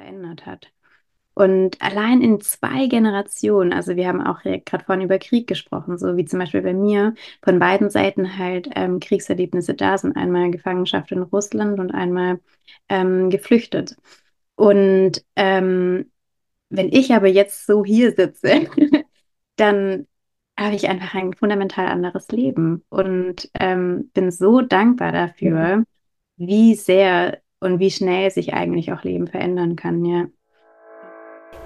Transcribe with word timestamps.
verändert 0.00 0.46
hat. 0.46 0.72
Und 1.34 1.80
allein 1.80 2.20
in 2.22 2.40
zwei 2.40 2.86
Generationen, 2.86 3.72
also 3.72 3.96
wir 3.96 4.08
haben 4.08 4.20
auch 4.20 4.42
gerade 4.42 4.84
vorhin 4.84 5.04
über 5.04 5.18
Krieg 5.18 5.46
gesprochen, 5.46 5.96
so 5.96 6.16
wie 6.16 6.24
zum 6.24 6.40
Beispiel 6.40 6.60
bei 6.60 6.74
mir, 6.74 7.14
von 7.42 7.58
beiden 7.58 7.88
Seiten 7.88 8.36
halt 8.36 8.68
ähm, 8.74 9.00
Kriegserlebnisse 9.00 9.74
da 9.74 9.96
sind. 9.96 10.16
Einmal 10.16 10.50
Gefangenschaft 10.50 11.12
in 11.12 11.22
Russland 11.22 11.78
und 11.78 11.92
einmal 11.92 12.40
ähm, 12.88 13.30
geflüchtet. 13.30 13.96
Und 14.56 15.24
ähm, 15.36 16.10
wenn 16.68 16.92
ich 16.92 17.14
aber 17.14 17.28
jetzt 17.28 17.66
so 17.66 17.84
hier 17.84 18.12
sitze, 18.12 18.68
dann 19.56 20.06
habe 20.58 20.74
ich 20.74 20.88
einfach 20.88 21.14
ein 21.14 21.32
fundamental 21.32 21.86
anderes 21.86 22.28
Leben 22.28 22.84
und 22.90 23.50
ähm, 23.58 24.10
bin 24.12 24.30
so 24.30 24.60
dankbar 24.60 25.12
dafür, 25.12 25.84
wie 26.36 26.74
sehr 26.74 27.40
und 27.60 27.78
wie 27.78 27.90
schnell 27.90 28.30
sich 28.30 28.54
eigentlich 28.54 28.92
auch 28.92 29.04
Leben 29.04 29.28
verändern 29.28 29.76
kann, 29.76 30.04
ja. 30.04 30.26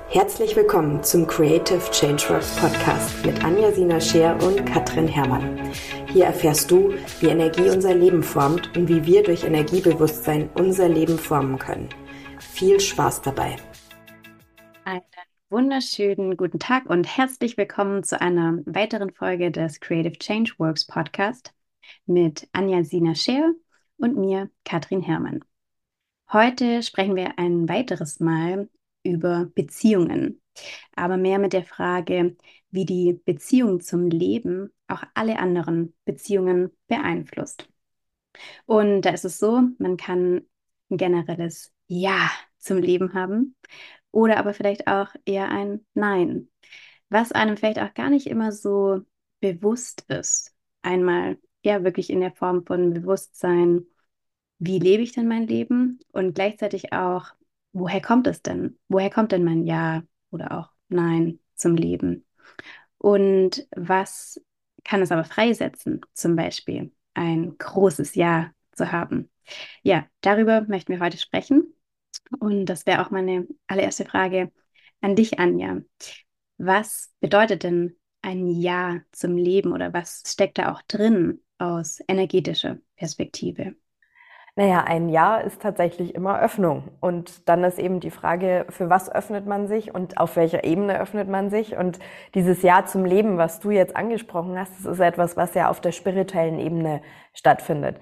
Herzlich 0.08 0.54
willkommen 0.54 1.02
zum 1.02 1.26
Creative 1.26 1.80
Changeworks 1.90 2.56
Podcast 2.56 3.24
mit 3.24 3.42
Anja 3.42 3.72
Sina 3.72 4.00
Scheer 4.00 4.38
und 4.42 4.66
Katrin 4.66 5.08
Herrmann. 5.08 5.72
Hier 6.12 6.26
erfährst 6.26 6.70
du, 6.70 6.92
wie 7.20 7.28
Energie 7.28 7.70
unser 7.70 7.94
Leben 7.94 8.22
formt 8.22 8.76
und 8.76 8.88
wie 8.88 9.06
wir 9.06 9.22
durch 9.22 9.44
Energiebewusstsein 9.44 10.50
unser 10.54 10.88
Leben 10.88 11.18
formen 11.18 11.58
können. 11.58 11.88
Viel 12.38 12.78
Spaß 12.78 13.22
dabei. 13.22 13.56
Einen 14.84 15.02
wunderschönen 15.48 16.36
guten 16.36 16.58
Tag 16.58 16.86
und 16.86 17.16
herzlich 17.16 17.56
willkommen 17.56 18.04
zu 18.04 18.20
einer 18.20 18.58
weiteren 18.66 19.10
Folge 19.10 19.50
des 19.50 19.80
Creative 19.80 20.18
Changeworks 20.18 20.86
Podcast 20.86 21.54
mit 22.04 22.46
Anja 22.52 22.84
Sina 22.84 23.14
Scheer 23.14 23.52
und 23.96 24.16
mir, 24.16 24.50
Katrin 24.64 25.00
Herrmann. 25.00 25.40
Heute 26.32 26.82
sprechen 26.82 27.16
wir 27.16 27.38
ein 27.38 27.68
weiteres 27.68 28.18
Mal 28.20 28.68
über 29.04 29.46
Beziehungen, 29.54 30.40
aber 30.96 31.16
mehr 31.16 31.38
mit 31.38 31.52
der 31.52 31.64
Frage, 31.64 32.36
wie 32.70 32.84
die 32.84 33.20
Beziehung 33.24 33.80
zum 33.80 34.08
Leben 34.10 34.72
auch 34.88 35.02
alle 35.14 35.38
anderen 35.38 35.94
Beziehungen 36.04 36.70
beeinflusst. 36.88 37.68
Und 38.66 39.02
da 39.02 39.10
ist 39.10 39.24
es 39.24 39.38
so, 39.38 39.62
man 39.78 39.96
kann 39.96 40.42
ein 40.90 40.96
generelles 40.96 41.72
Ja 41.86 42.30
zum 42.58 42.78
Leben 42.78 43.14
haben 43.14 43.56
oder 44.10 44.38
aber 44.38 44.54
vielleicht 44.54 44.88
auch 44.88 45.14
eher 45.24 45.50
ein 45.50 45.86
Nein, 45.94 46.48
was 47.10 47.32
einem 47.32 47.56
vielleicht 47.56 47.78
auch 47.78 47.94
gar 47.94 48.10
nicht 48.10 48.26
immer 48.26 48.50
so 48.52 49.02
bewusst 49.40 50.04
ist. 50.08 50.54
Einmal 50.82 51.38
ja 51.62 51.84
wirklich 51.84 52.10
in 52.10 52.20
der 52.20 52.32
Form 52.32 52.64
von 52.66 52.92
Bewusstsein, 52.92 53.86
wie 54.66 54.78
lebe 54.78 55.02
ich 55.02 55.12
denn 55.12 55.28
mein 55.28 55.46
Leben 55.46 56.00
und 56.12 56.34
gleichzeitig 56.34 56.92
auch, 56.92 57.26
woher 57.72 58.00
kommt 58.00 58.26
es 58.26 58.42
denn? 58.42 58.78
Woher 58.88 59.10
kommt 59.10 59.32
denn 59.32 59.44
mein 59.44 59.64
Ja 59.64 60.02
oder 60.30 60.52
auch 60.58 60.70
Nein 60.88 61.40
zum 61.54 61.76
Leben? 61.76 62.24
Und 62.98 63.66
was 63.76 64.40
kann 64.84 65.02
es 65.02 65.12
aber 65.12 65.24
freisetzen, 65.24 66.00
zum 66.14 66.36
Beispiel 66.36 66.92
ein 67.14 67.56
großes 67.58 68.14
Ja 68.14 68.52
zu 68.72 68.92
haben? 68.92 69.30
Ja, 69.82 70.06
darüber 70.20 70.62
möchten 70.62 70.92
wir 70.92 71.00
heute 71.00 71.18
sprechen. 71.18 71.74
Und 72.38 72.66
das 72.66 72.86
wäre 72.86 73.04
auch 73.04 73.10
meine 73.10 73.46
allererste 73.66 74.04
Frage 74.04 74.52
an 75.00 75.16
dich, 75.16 75.38
Anja. 75.38 75.82
Was 76.56 77.12
bedeutet 77.20 77.62
denn 77.64 77.96
ein 78.22 78.48
Ja 78.48 79.00
zum 79.12 79.36
Leben 79.36 79.72
oder 79.72 79.92
was 79.92 80.22
steckt 80.26 80.58
da 80.58 80.72
auch 80.72 80.82
drin 80.82 81.42
aus 81.58 82.00
energetischer 82.08 82.78
Perspektive? 82.96 83.76
Naja, 84.56 84.84
ein 84.86 85.08
Ja 85.08 85.38
ist 85.38 85.60
tatsächlich 85.62 86.14
immer 86.14 86.40
Öffnung. 86.40 86.84
Und 87.00 87.48
dann 87.48 87.64
ist 87.64 87.78
eben 87.80 87.98
die 87.98 88.12
Frage, 88.12 88.66
für 88.68 88.88
was 88.88 89.10
öffnet 89.10 89.46
man 89.46 89.66
sich 89.66 89.92
und 89.92 90.18
auf 90.18 90.36
welcher 90.36 90.62
Ebene 90.62 91.00
öffnet 91.00 91.28
man 91.28 91.50
sich? 91.50 91.76
Und 91.76 91.98
dieses 92.34 92.62
Ja 92.62 92.84
zum 92.86 93.04
Leben, 93.04 93.36
was 93.36 93.58
du 93.58 93.72
jetzt 93.72 93.96
angesprochen 93.96 94.56
hast, 94.56 94.72
das 94.78 94.86
ist 94.86 95.00
etwas, 95.00 95.36
was 95.36 95.54
ja 95.54 95.68
auf 95.70 95.80
der 95.80 95.90
spirituellen 95.90 96.60
Ebene 96.60 97.02
stattfindet. 97.32 97.96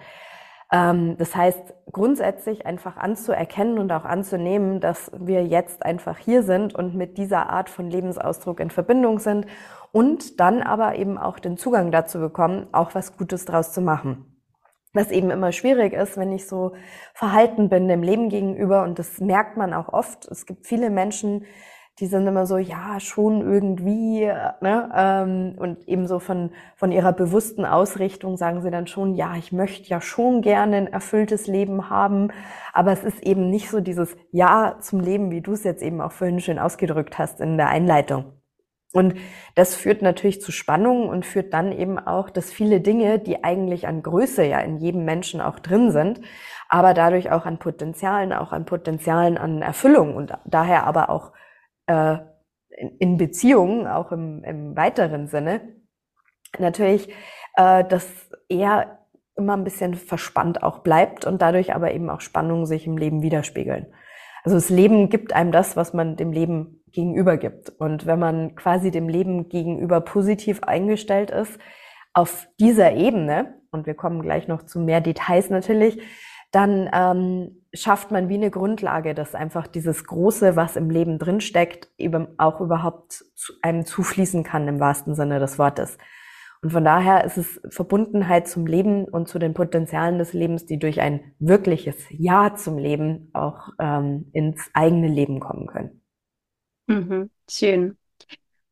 Ähm, 0.70 1.16
das 1.16 1.34
heißt, 1.34 1.72
grundsätzlich 1.90 2.66
einfach 2.66 2.98
anzuerkennen 2.98 3.78
und 3.78 3.90
auch 3.90 4.04
anzunehmen, 4.04 4.80
dass 4.80 5.10
wir 5.18 5.46
jetzt 5.46 5.82
einfach 5.86 6.18
hier 6.18 6.42
sind 6.42 6.74
und 6.74 6.94
mit 6.94 7.16
dieser 7.16 7.48
Art 7.48 7.70
von 7.70 7.88
Lebensausdruck 7.88 8.60
in 8.60 8.70
Verbindung 8.70 9.20
sind 9.20 9.46
und 9.90 10.38
dann 10.38 10.62
aber 10.62 10.96
eben 10.96 11.16
auch 11.16 11.38
den 11.38 11.56
Zugang 11.56 11.90
dazu 11.90 12.18
bekommen, 12.20 12.66
auch 12.72 12.94
was 12.94 13.16
Gutes 13.16 13.46
draus 13.46 13.72
zu 13.72 13.80
machen 13.80 14.31
was 14.92 15.10
eben 15.10 15.30
immer 15.30 15.52
schwierig 15.52 15.92
ist, 15.92 16.16
wenn 16.16 16.32
ich 16.32 16.46
so 16.46 16.72
verhalten 17.14 17.68
bin 17.68 17.88
dem 17.88 18.02
Leben 18.02 18.28
gegenüber 18.28 18.84
und 18.84 18.98
das 18.98 19.20
merkt 19.20 19.56
man 19.56 19.72
auch 19.72 19.92
oft. 19.92 20.26
Es 20.26 20.46
gibt 20.46 20.66
viele 20.66 20.90
Menschen, 20.90 21.46
die 21.98 22.06
sind 22.06 22.26
immer 22.26 22.46
so, 22.46 22.56
ja, 22.56 22.98
schon 23.00 23.42
irgendwie, 23.42 24.24
ne? 24.60 24.90
Ähm, 24.96 25.54
und 25.58 25.86
eben 25.88 26.06
so 26.06 26.18
von, 26.18 26.50
von 26.74 26.90
ihrer 26.90 27.12
bewussten 27.12 27.66
Ausrichtung 27.66 28.36
sagen 28.36 28.62
sie 28.62 28.70
dann 28.70 28.86
schon, 28.86 29.14
ja, 29.14 29.36
ich 29.36 29.52
möchte 29.52 29.88
ja 29.88 30.00
schon 30.00 30.40
gerne 30.40 30.76
ein 30.76 30.86
erfülltes 30.86 31.46
Leben 31.46 31.90
haben, 31.90 32.28
aber 32.72 32.92
es 32.92 33.04
ist 33.04 33.22
eben 33.22 33.50
nicht 33.50 33.70
so 33.70 33.80
dieses 33.80 34.16
Ja 34.30 34.78
zum 34.80 35.00
Leben, 35.00 35.30
wie 35.30 35.42
du 35.42 35.52
es 35.52 35.64
jetzt 35.64 35.82
eben 35.82 36.00
auch 36.00 36.12
vorhin 36.12 36.40
schön 36.40 36.58
ausgedrückt 36.58 37.18
hast 37.18 37.40
in 37.40 37.58
der 37.58 37.68
Einleitung. 37.68 38.41
Und 38.92 39.14
das 39.54 39.74
führt 39.74 40.02
natürlich 40.02 40.42
zu 40.42 40.52
Spannungen 40.52 41.08
und 41.08 41.24
führt 41.24 41.54
dann 41.54 41.72
eben 41.72 41.98
auch, 41.98 42.28
dass 42.28 42.52
viele 42.52 42.80
Dinge, 42.80 43.18
die 43.18 43.42
eigentlich 43.42 43.86
an 43.86 44.02
Größe 44.02 44.44
ja 44.44 44.60
in 44.60 44.78
jedem 44.78 45.04
Menschen 45.04 45.40
auch 45.40 45.58
drin 45.58 45.90
sind, 45.90 46.20
aber 46.68 46.92
dadurch 46.92 47.30
auch 47.30 47.46
an 47.46 47.58
Potenzialen, 47.58 48.32
auch 48.32 48.52
an 48.52 48.66
Potenzialen 48.66 49.38
an 49.38 49.62
Erfüllung 49.62 50.14
und 50.14 50.32
daher 50.44 50.84
aber 50.86 51.08
auch 51.08 51.32
äh, 51.86 52.18
in 52.98 53.16
Beziehungen, 53.16 53.86
auch 53.86 54.12
im, 54.12 54.44
im 54.44 54.76
weiteren 54.76 55.26
Sinne, 55.26 55.60
natürlich 56.58 57.08
äh, 57.56 57.84
das 57.84 58.06
eher 58.48 58.98
immer 59.36 59.56
ein 59.56 59.64
bisschen 59.64 59.94
verspannt 59.94 60.62
auch 60.62 60.80
bleibt 60.80 61.24
und 61.24 61.40
dadurch 61.40 61.74
aber 61.74 61.92
eben 61.92 62.10
auch 62.10 62.20
Spannungen 62.20 62.66
sich 62.66 62.86
im 62.86 62.98
Leben 62.98 63.22
widerspiegeln. 63.22 63.86
Also 64.44 64.56
das 64.56 64.68
Leben 64.68 65.08
gibt 65.08 65.32
einem 65.32 65.52
das, 65.52 65.76
was 65.76 65.94
man 65.94 66.16
dem 66.16 66.32
Leben 66.32 66.81
gegenüber 66.92 67.36
gibt. 67.36 67.70
Und 67.70 68.06
wenn 68.06 68.18
man 68.18 68.54
quasi 68.54 68.90
dem 68.90 69.08
Leben 69.08 69.48
gegenüber 69.48 70.00
positiv 70.00 70.62
eingestellt 70.62 71.30
ist, 71.30 71.58
auf 72.14 72.48
dieser 72.60 72.92
Ebene, 72.92 73.54
und 73.70 73.86
wir 73.86 73.94
kommen 73.94 74.22
gleich 74.22 74.48
noch 74.48 74.64
zu 74.64 74.80
mehr 74.80 75.00
Details 75.00 75.50
natürlich, 75.50 76.00
dann 76.50 76.90
ähm, 76.92 77.62
schafft 77.72 78.10
man 78.10 78.28
wie 78.28 78.34
eine 78.34 78.50
Grundlage, 78.50 79.14
dass 79.14 79.34
einfach 79.34 79.66
dieses 79.66 80.04
Große, 80.04 80.54
was 80.54 80.76
im 80.76 80.90
Leben 80.90 81.18
drinsteckt, 81.18 81.88
eben 81.96 82.28
auch 82.38 82.60
überhaupt 82.60 83.24
zu 83.34 83.54
einem 83.62 83.86
zufließen 83.86 84.44
kann 84.44 84.68
im 84.68 84.78
wahrsten 84.78 85.14
Sinne 85.14 85.40
des 85.40 85.58
Wortes. 85.58 85.96
Und 86.60 86.70
von 86.70 86.84
daher 86.84 87.24
ist 87.24 87.38
es 87.38 87.60
Verbundenheit 87.70 88.46
zum 88.46 88.66
Leben 88.66 89.06
und 89.06 89.26
zu 89.26 89.38
den 89.38 89.54
Potenzialen 89.54 90.18
des 90.18 90.32
Lebens, 90.32 90.66
die 90.66 90.78
durch 90.78 91.00
ein 91.00 91.34
wirkliches 91.40 91.96
Ja 92.10 92.54
zum 92.54 92.78
Leben 92.78 93.30
auch 93.32 93.70
ähm, 93.80 94.28
ins 94.32 94.70
eigene 94.74 95.08
Leben 95.08 95.40
kommen 95.40 95.66
können. 95.66 96.01
Mhm, 96.86 97.30
schön. 97.48 97.98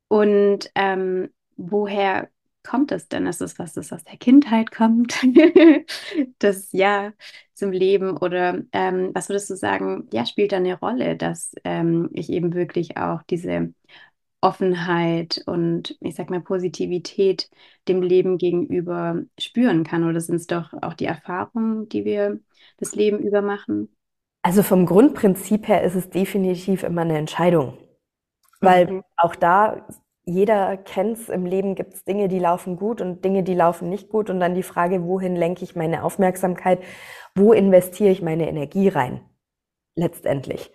Und 0.08 0.70
ähm, 0.74 1.30
woher 1.56 2.30
kommt 2.62 2.92
es 2.92 3.08
denn? 3.08 3.26
Ist 3.26 3.40
es 3.40 3.58
was, 3.58 3.74
das 3.74 3.92
aus 3.92 4.04
der 4.04 4.18
Kindheit 4.18 4.70
kommt? 4.72 5.14
das 6.38 6.72
Ja 6.72 7.12
zum 7.54 7.72
Leben? 7.72 8.16
Oder 8.16 8.62
ähm, 8.72 9.10
was 9.14 9.28
würdest 9.28 9.50
du 9.50 9.56
sagen, 9.56 10.08
ja, 10.12 10.26
spielt 10.26 10.52
da 10.52 10.56
eine 10.58 10.78
Rolle, 10.78 11.16
dass 11.16 11.54
ähm, 11.64 12.10
ich 12.14 12.30
eben 12.30 12.54
wirklich 12.54 12.96
auch 12.96 13.22
diese 13.24 13.74
Offenheit 14.42 15.42
und 15.46 15.96
ich 16.00 16.14
sag 16.16 16.30
mal 16.30 16.40
Positivität 16.40 17.50
dem 17.88 18.02
Leben 18.02 18.38
gegenüber 18.38 19.22
spüren 19.38 19.84
kann? 19.84 20.04
Oder 20.08 20.20
sind 20.20 20.36
es 20.36 20.46
doch 20.46 20.72
auch 20.82 20.94
die 20.94 21.06
Erfahrungen, 21.06 21.88
die 21.88 22.04
wir 22.04 22.40
das 22.78 22.94
Leben 22.94 23.20
über 23.20 23.42
machen? 23.42 23.94
Also 24.42 24.62
vom 24.62 24.86
Grundprinzip 24.86 25.68
her 25.68 25.82
ist 25.82 25.94
es 25.94 26.10
definitiv 26.10 26.82
immer 26.82 27.02
eine 27.02 27.18
Entscheidung. 27.18 27.78
Weil 28.60 28.86
mhm. 28.86 29.04
auch 29.16 29.34
da, 29.34 29.86
jeder 30.24 30.76
kennt 30.76 31.18
es, 31.18 31.28
im 31.28 31.46
Leben 31.46 31.74
gibt 31.74 31.94
es 31.94 32.04
Dinge, 32.04 32.28
die 32.28 32.38
laufen 32.38 32.76
gut 32.76 33.00
und 33.00 33.24
Dinge, 33.24 33.42
die 33.42 33.54
laufen 33.54 33.88
nicht 33.88 34.08
gut. 34.08 34.30
Und 34.30 34.40
dann 34.40 34.54
die 34.54 34.62
Frage, 34.62 35.04
wohin 35.04 35.36
lenke 35.36 35.64
ich 35.64 35.76
meine 35.76 36.04
Aufmerksamkeit, 36.04 36.80
wo 37.34 37.52
investiere 37.52 38.10
ich 38.10 38.22
meine 38.22 38.48
Energie 38.48 38.88
rein, 38.88 39.20
letztendlich. 39.94 40.72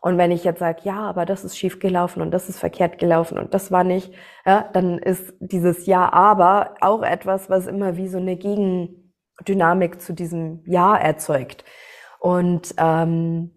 Und 0.00 0.18
wenn 0.18 0.30
ich 0.30 0.44
jetzt 0.44 0.60
sage, 0.60 0.82
ja, 0.84 1.00
aber 1.00 1.26
das 1.26 1.44
ist 1.44 1.58
schief 1.58 1.80
gelaufen 1.80 2.22
und 2.22 2.30
das 2.30 2.48
ist 2.48 2.60
verkehrt 2.60 2.98
gelaufen 2.98 3.38
und 3.38 3.54
das 3.54 3.72
war 3.72 3.82
nicht, 3.82 4.12
ja, 4.44 4.68
dann 4.72 4.98
ist 4.98 5.34
dieses 5.40 5.86
Ja, 5.86 6.12
aber 6.12 6.74
auch 6.80 7.02
etwas, 7.02 7.50
was 7.50 7.66
immer 7.66 7.96
wie 7.96 8.06
so 8.06 8.18
eine 8.18 8.36
Gegendynamik 8.36 10.00
zu 10.00 10.12
diesem 10.12 10.62
Ja 10.64 10.96
erzeugt. 10.96 11.64
Und 12.20 12.74
ähm, 12.78 13.55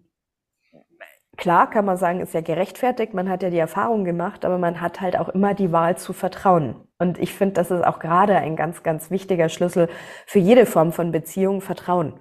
Klar 1.40 1.70
kann 1.70 1.86
man 1.86 1.96
sagen, 1.96 2.20
ist 2.20 2.34
ja 2.34 2.42
gerechtfertigt, 2.42 3.14
man 3.14 3.30
hat 3.30 3.42
ja 3.42 3.48
die 3.48 3.58
Erfahrung 3.58 4.04
gemacht, 4.04 4.44
aber 4.44 4.58
man 4.58 4.82
hat 4.82 5.00
halt 5.00 5.18
auch 5.18 5.30
immer 5.30 5.54
die 5.54 5.72
Wahl 5.72 5.96
zu 5.96 6.12
vertrauen. 6.12 6.86
Und 6.98 7.18
ich 7.18 7.32
finde, 7.32 7.54
das 7.54 7.70
ist 7.70 7.82
auch 7.82 7.98
gerade 7.98 8.36
ein 8.36 8.56
ganz, 8.56 8.82
ganz 8.82 9.10
wichtiger 9.10 9.48
Schlüssel 9.48 9.88
für 10.26 10.38
jede 10.38 10.66
Form 10.66 10.92
von 10.92 11.12
Beziehung, 11.12 11.62
Vertrauen. 11.62 12.20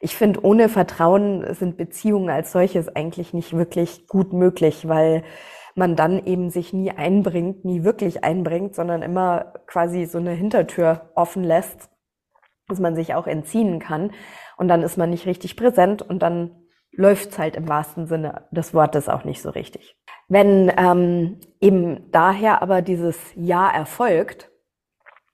ich 0.00 0.16
finde, 0.16 0.44
ohne 0.44 0.68
Vertrauen 0.68 1.54
sind 1.54 1.78
Beziehungen 1.78 2.28
als 2.28 2.52
solches 2.52 2.94
eigentlich 2.94 3.32
nicht 3.32 3.56
wirklich 3.56 4.06
gut 4.06 4.34
möglich, 4.34 4.86
weil 4.86 5.22
man 5.74 5.96
dann 5.96 6.26
eben 6.26 6.50
sich 6.50 6.74
nie 6.74 6.90
einbringt, 6.90 7.64
nie 7.64 7.84
wirklich 7.84 8.22
einbringt, 8.22 8.74
sondern 8.74 9.00
immer 9.00 9.54
quasi 9.66 10.04
so 10.04 10.18
eine 10.18 10.32
Hintertür 10.32 11.10
offen 11.14 11.42
lässt, 11.42 11.88
dass 12.68 12.80
man 12.80 12.94
sich 12.94 13.14
auch 13.14 13.26
entziehen 13.26 13.78
kann. 13.78 14.10
Und 14.58 14.68
dann 14.68 14.82
ist 14.82 14.98
man 14.98 15.08
nicht 15.08 15.24
richtig 15.24 15.56
präsent 15.56 16.02
und 16.02 16.22
dann 16.22 16.67
läuft's 16.92 17.38
halt 17.38 17.56
im 17.56 17.68
wahrsten 17.68 18.06
Sinne 18.06 18.46
des 18.50 18.74
Wortes 18.74 19.08
auch 19.08 19.24
nicht 19.24 19.42
so 19.42 19.50
richtig. 19.50 19.96
Wenn 20.28 20.72
ähm, 20.76 21.38
eben 21.60 22.10
daher 22.10 22.62
aber 22.62 22.82
dieses 22.82 23.16
Ja 23.34 23.70
erfolgt, 23.70 24.50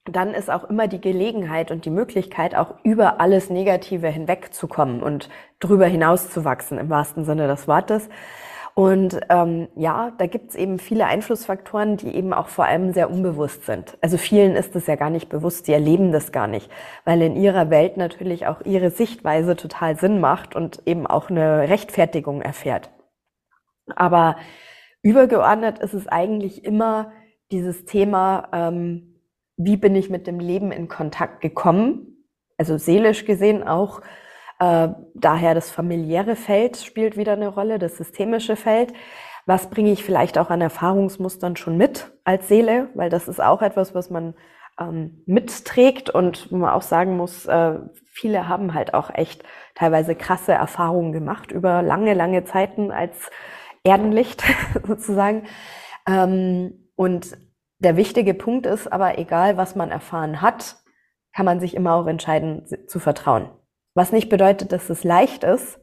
dann 0.05 0.35
ist 0.35 0.51
auch 0.51 0.65
immer 0.65 0.87
die 0.87 1.01
Gelegenheit 1.01 1.71
und 1.71 1.85
die 1.87 1.91
Möglichkeit, 1.91 2.55
auch 2.55 2.75
über 2.83 3.21
alles 3.21 3.49
Negative 3.49 4.09
hinwegzukommen 4.09 5.03
und 5.03 5.31
drüber 5.61 5.87
hinauszuwachsen 5.87 6.79
im 6.79 6.91
wahrsten 6.91 7.25
Sinne 7.25 7.49
des 7.49 7.67
Wortes. 7.67 8.09
Und 8.75 9.21
ähm, 9.29 9.69
ja, 9.77 10.13
da 10.19 10.27
gibt's 10.27 10.57
eben 10.57 10.81
viele 10.81 11.07
Einflussfaktoren, 11.07 11.97
die 11.97 12.13
eben 12.13 12.33
auch 12.33 12.49
vor 12.49 12.65
allem 12.65 12.93
sehr 12.93 13.09
unbewusst 13.09 13.67
sind. 13.67 13.97
Also 14.01 14.19
vielen 14.19 14.57
ist 14.57 14.75
es 14.75 14.89
ja 14.89 14.97
gar 14.97 15.11
nicht 15.11 15.29
bewusst, 15.29 15.67
sie 15.67 15.73
erleben 15.73 16.11
das 16.11 16.33
gar 16.33 16.49
nicht, 16.49 16.69
weil 17.05 17.23
in 17.23 17.37
ihrer 17.37 17.71
Welt 17.71 17.97
natürlich 17.97 18.49
auch 18.49 18.63
ihre 18.65 18.91
Sichtweise 18.91 19.55
total 19.55 19.97
Sinn 19.97 20.21
macht 20.21 20.57
und 20.57 20.83
eben 20.87 21.07
auch 21.07 21.31
eine 21.31 21.69
Rechtfertigung 21.69 22.43
erfährt. 22.43 22.91
Aber 23.95 24.37
übergeordnet 25.03 25.79
ist 25.79 25.95
es 25.95 26.09
eigentlich 26.09 26.65
immer 26.65 27.13
dieses 27.53 27.85
Thema, 27.85 28.49
ähm, 28.53 29.21
wie 29.57 29.77
bin 29.77 29.95
ich 29.95 30.11
mit 30.11 30.27
dem 30.27 30.41
Leben 30.41 30.73
in 30.73 30.89
Kontakt 30.89 31.41
gekommen? 31.41 32.27
Also 32.59 32.77
seelisch 32.77 33.25
gesehen 33.25 33.63
auch 33.63 34.01
äh, 34.65 34.89
daher 35.15 35.55
das 35.55 35.71
familiäre 35.71 36.37
Feld 36.37 36.79
spielt 36.79 37.17
wieder 37.17 37.33
eine 37.33 37.49
Rolle, 37.49 37.79
das 37.79 37.97
systemische 37.99 38.57
Feld. 38.57 38.93
Was 39.47 39.69
bringe 39.69 39.93
ich 39.93 40.03
vielleicht 40.03 40.39
auch 40.39 40.49
an 40.49 40.63
Erfahrungsmustern 40.63 41.57
schon 41.57 41.77
mit 41.77 42.13
als 42.25 42.49
Seele? 42.49 42.89
Weil 42.95 43.11
das 43.11 43.29
ist 43.29 43.43
auch 43.43 43.61
etwas, 43.61 43.95
was 43.95 44.09
man 44.09 44.35
ähm, 44.81 45.23
mitträgt 45.27 46.09
und 46.09 46.51
wo 46.51 46.57
man 46.57 46.71
auch 46.71 46.83
sagen 46.83 47.17
muss, 47.17 47.45
äh, 47.47 47.79
viele 48.07 48.49
haben 48.49 48.73
halt 48.73 48.95
auch 48.95 49.11
echt 49.13 49.45
teilweise 49.75 50.15
krasse 50.15 50.53
Erfahrungen 50.53 51.13
gemacht 51.13 51.53
über 51.53 51.83
lange, 51.83 52.15
lange 52.15 52.45
Zeiten 52.45 52.91
als 52.91 53.31
Erdenlicht 53.83 54.43
sozusagen. 54.87 55.45
Ähm, 56.09 56.91
und 56.97 57.37
der 57.81 57.97
wichtige 57.97 58.33
Punkt 58.33 58.65
ist 58.65 58.91
aber, 58.91 59.19
egal 59.19 59.59
was 59.59 59.77
man 59.77 59.91
erfahren 59.91 60.41
hat, 60.41 60.77
kann 61.35 61.45
man 61.45 61.61
sich 61.61 61.75
immer 61.75 61.95
auch 61.95 62.07
entscheiden 62.07 62.65
zu 62.87 62.99
vertrauen. 62.99 63.51
Was 63.95 64.13
nicht 64.13 64.29
bedeutet, 64.29 64.73
dass 64.73 64.91
es 64.91 65.05
leicht 65.05 65.45
ist, 65.45 65.79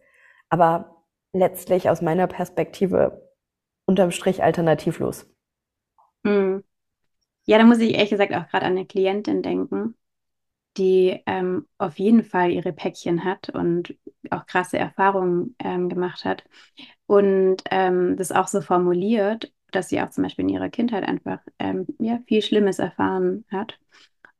aber 0.49 1.03
letztlich 1.33 1.89
aus 1.89 2.01
meiner 2.01 2.27
Perspektive 2.27 3.29
unterm 3.85 4.11
Strich 4.11 4.43
alternativlos. 4.43 5.27
Mhm. 6.23 6.63
Ja, 7.45 7.57
da 7.57 7.63
muss 7.63 7.79
ich 7.79 7.93
ehrlich 7.93 8.11
gesagt 8.11 8.33
auch 8.33 8.47
gerade 8.47 8.65
an 8.65 8.73
eine 8.73 8.85
Klientin 8.85 9.41
denken, 9.41 9.95
die 10.77 11.21
ähm, 11.25 11.67
auf 11.77 11.99
jeden 11.99 12.23
Fall 12.23 12.51
ihre 12.51 12.73
Päckchen 12.73 13.25
hat 13.25 13.49
und 13.49 13.95
auch 14.29 14.45
krasse 14.45 14.77
Erfahrungen 14.77 15.55
ähm, 15.59 15.89
gemacht 15.89 16.23
hat 16.23 16.43
und 17.07 17.57
ähm, 17.71 18.15
das 18.17 18.31
auch 18.31 18.47
so 18.47 18.61
formuliert, 18.61 19.51
dass 19.71 19.89
sie 19.89 20.01
auch 20.01 20.09
zum 20.09 20.23
Beispiel 20.23 20.43
in 20.43 20.49
ihrer 20.49 20.69
Kindheit 20.69 21.03
einfach 21.03 21.39
ähm, 21.59 21.87
ja, 21.99 22.19
viel 22.27 22.41
Schlimmes 22.41 22.79
erfahren 22.79 23.45
hat. 23.51 23.79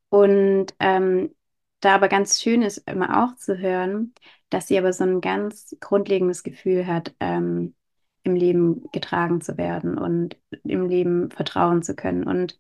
Und 0.10 0.74
ähm, 0.80 1.34
da 1.82 1.96
aber 1.96 2.08
ganz 2.08 2.42
schön 2.42 2.62
ist, 2.62 2.78
immer 2.90 3.24
auch 3.24 3.36
zu 3.36 3.58
hören, 3.58 4.14
dass 4.50 4.68
sie 4.68 4.78
aber 4.78 4.94
so 4.94 5.04
ein 5.04 5.22
ganz 5.22 5.76
grundlegendes 5.80 6.44
Gefühl 6.44 6.88
hat, 6.88 7.14
ähm, 7.20 7.76
im 8.24 8.36
Leben 8.36 8.84
getragen 8.92 9.42
zu 9.42 9.58
werden 9.58 9.98
und 9.98 10.38
im 10.64 10.88
Leben 10.88 11.32
vertrauen 11.32 11.84
zu 11.84 11.96
können. 11.96 12.24
Und 12.24 12.60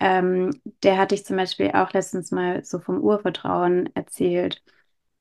ähm, 0.00 0.50
der 0.82 0.98
hatte 0.98 1.14
ich 1.14 1.24
zum 1.24 1.36
Beispiel 1.36 1.70
auch 1.72 1.92
letztens 1.92 2.30
mal 2.32 2.64
so 2.64 2.80
vom 2.80 3.00
Urvertrauen 3.00 3.94
erzählt. 3.94 4.62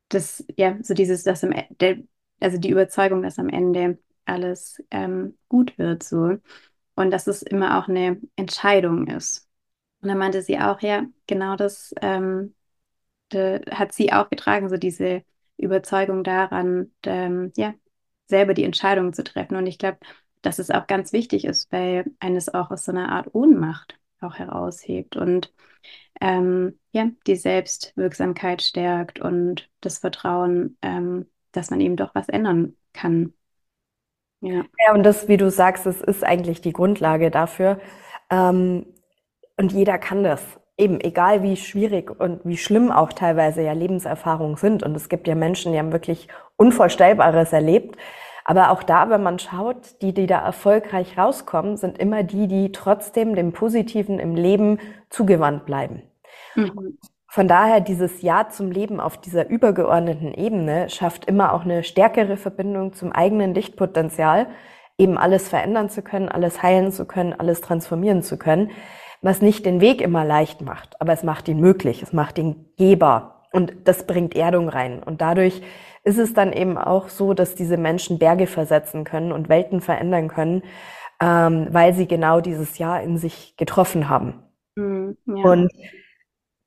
Das, 0.09 0.45
ja, 0.57 0.77
so 0.81 0.93
dieses, 0.93 1.23
dass 1.23 1.43
am 1.43 1.51
Ende, 1.51 2.07
also 2.39 2.57
die 2.57 2.69
Überzeugung, 2.71 3.21
dass 3.21 3.39
am 3.39 3.49
Ende 3.49 3.99
alles 4.25 4.83
ähm, 4.91 5.37
gut 5.49 5.77
wird, 5.77 6.03
so. 6.03 6.37
Und 6.95 7.11
dass 7.11 7.27
es 7.27 7.41
immer 7.43 7.79
auch 7.79 7.87
eine 7.89 8.21
Entscheidung 8.35 9.07
ist. 9.07 9.47
Und 10.01 10.09
dann 10.09 10.17
meinte 10.17 10.41
sie 10.41 10.59
auch, 10.59 10.81
ja, 10.81 11.05
genau 11.27 11.55
das 11.55 11.93
ähm, 12.01 12.55
hat 13.39 13.93
sie 13.93 14.13
auch 14.13 14.29
getragen, 14.29 14.69
so 14.69 14.77
diese 14.77 15.23
Überzeugung 15.57 16.23
daran, 16.23 16.91
ähm, 17.05 17.51
ja, 17.55 17.73
selber 18.27 18.53
die 18.53 18.63
Entscheidung 18.63 19.13
zu 19.13 19.23
treffen. 19.23 19.55
Und 19.55 19.67
ich 19.67 19.77
glaube, 19.77 19.99
dass 20.41 20.59
es 20.59 20.71
auch 20.71 20.87
ganz 20.87 21.13
wichtig 21.13 21.45
ist, 21.45 21.71
weil 21.71 22.05
eines 22.19 22.53
auch 22.53 22.71
aus 22.71 22.85
so 22.85 22.91
einer 22.91 23.09
Art 23.09 23.33
Ohnmacht 23.33 23.97
auch 24.21 24.35
heraushebt 24.35 25.15
und 25.15 25.53
ähm, 26.21 26.79
ja, 26.91 27.09
die 27.27 27.35
Selbstwirksamkeit 27.35 28.61
stärkt 28.61 29.19
und 29.19 29.69
das 29.81 29.99
Vertrauen, 29.99 30.77
ähm, 30.81 31.29
dass 31.51 31.69
man 31.69 31.81
eben 31.81 31.97
doch 31.97 32.15
was 32.15 32.29
ändern 32.29 32.75
kann. 32.93 33.33
Ja. 34.41 34.63
ja, 34.87 34.93
und 34.93 35.03
das, 35.03 35.27
wie 35.27 35.37
du 35.37 35.49
sagst, 35.49 35.85
es 35.85 36.01
ist 36.01 36.23
eigentlich 36.23 36.61
die 36.61 36.73
Grundlage 36.73 37.31
dafür. 37.31 37.79
Ähm, 38.29 38.85
und 39.57 39.71
jeder 39.71 39.97
kann 39.97 40.23
das 40.23 40.41
eben 40.77 40.99
egal 40.99 41.41
wie 41.41 41.55
schwierig 41.55 42.11
und 42.19 42.41
wie 42.43 42.57
schlimm 42.57 42.91
auch 42.91 43.13
teilweise 43.13 43.61
ja 43.61 43.73
Lebenserfahrungen 43.73 44.57
sind. 44.57 44.83
Und 44.83 44.95
es 44.95 45.09
gibt 45.09 45.27
ja 45.27 45.35
Menschen, 45.35 45.71
die 45.71 45.79
haben 45.79 45.93
wirklich 45.93 46.27
Unvorstellbares 46.57 47.53
erlebt. 47.53 47.97
Aber 48.43 48.69
auch 48.71 48.83
da, 48.83 49.09
wenn 49.09 49.23
man 49.23 49.39
schaut, 49.39 50.01
die, 50.01 50.13
die 50.13 50.27
da 50.27 50.39
erfolgreich 50.39 51.17
rauskommen, 51.17 51.77
sind 51.77 51.97
immer 51.97 52.23
die, 52.23 52.47
die 52.47 52.71
trotzdem 52.71 53.35
dem 53.35 53.53
Positiven 53.53 54.19
im 54.19 54.35
Leben 54.35 54.79
zugewandt 55.09 55.65
bleiben. 55.65 56.03
Mhm. 56.55 56.97
Von 57.27 57.47
daher 57.47 57.81
dieses 57.81 58.21
Ja 58.21 58.47
zum 58.49 58.71
Leben 58.71 58.99
auf 58.99 59.17
dieser 59.17 59.49
übergeordneten 59.49 60.33
Ebene 60.33 60.89
schafft 60.89 61.25
immer 61.25 61.53
auch 61.53 61.63
eine 61.63 61.83
stärkere 61.83 62.37
Verbindung 62.37 62.93
zum 62.93 63.11
eigenen 63.11 63.53
Lichtpotenzial, 63.53 64.47
eben 64.97 65.17
alles 65.17 65.49
verändern 65.49 65.89
zu 65.89 66.01
können, 66.01 66.29
alles 66.29 66.61
heilen 66.61 66.91
zu 66.91 67.05
können, 67.05 67.33
alles 67.33 67.61
transformieren 67.61 68.21
zu 68.21 68.37
können 68.37 68.71
was 69.25 69.41
nicht 69.41 69.65
den 69.65 69.81
Weg 69.81 70.01
immer 70.01 70.23
leicht 70.23 70.61
macht, 70.61 71.01
aber 71.01 71.11
es 71.11 71.23
macht 71.23 71.47
ihn 71.47 71.59
möglich, 71.59 72.03
es 72.03 72.13
macht 72.13 72.37
ihn 72.37 72.67
Geber 72.77 73.41
und 73.51 73.73
das 73.85 74.05
bringt 74.05 74.35
Erdung 74.35 74.69
rein. 74.69 75.01
Und 75.01 75.19
dadurch 75.19 75.63
ist 76.03 76.19
es 76.19 76.33
dann 76.35 76.53
eben 76.53 76.77
auch 76.77 77.09
so, 77.09 77.33
dass 77.33 77.55
diese 77.55 77.77
Menschen 77.77 78.19
Berge 78.19 78.45
versetzen 78.45 79.03
können 79.03 79.31
und 79.31 79.49
Welten 79.49 79.81
verändern 79.81 80.27
können, 80.27 80.61
ähm, 81.19 81.67
weil 81.71 81.95
sie 81.95 82.07
genau 82.07 82.39
dieses 82.39 82.77
Jahr 82.77 83.01
in 83.01 83.17
sich 83.17 83.57
getroffen 83.57 84.09
haben. 84.09 84.43
Mhm, 84.75 85.17
ja. 85.25 85.51
Und 85.51 85.71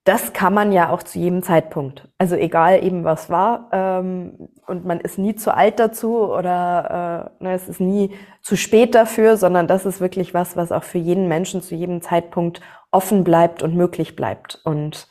das 0.08 0.32
kann 0.32 0.54
man 0.54 0.72
ja 0.72 0.88
auch 0.88 1.02
zu 1.02 1.18
jedem 1.18 1.42
Zeitpunkt. 1.42 2.08
Also 2.16 2.34
egal 2.34 2.82
eben 2.82 3.04
was 3.04 3.28
war 3.28 3.68
ähm, 3.72 4.48
und 4.66 4.86
man 4.86 5.00
ist 5.00 5.18
nie 5.18 5.34
zu 5.34 5.54
alt 5.54 5.78
dazu 5.78 6.32
oder 6.32 7.30
äh, 7.40 7.44
ne, 7.44 7.52
es 7.52 7.68
ist 7.68 7.78
nie 7.78 8.16
zu 8.40 8.56
spät 8.56 8.94
dafür, 8.94 9.36
sondern 9.36 9.66
das 9.66 9.84
ist 9.84 10.00
wirklich 10.00 10.32
was, 10.32 10.56
was 10.56 10.72
auch 10.72 10.84
für 10.84 10.96
jeden 10.96 11.28
Menschen 11.28 11.60
zu 11.60 11.74
jedem 11.74 12.00
Zeitpunkt 12.00 12.62
offen 12.90 13.22
bleibt 13.22 13.62
und 13.62 13.76
möglich 13.76 14.16
bleibt. 14.16 14.58
Und 14.64 15.08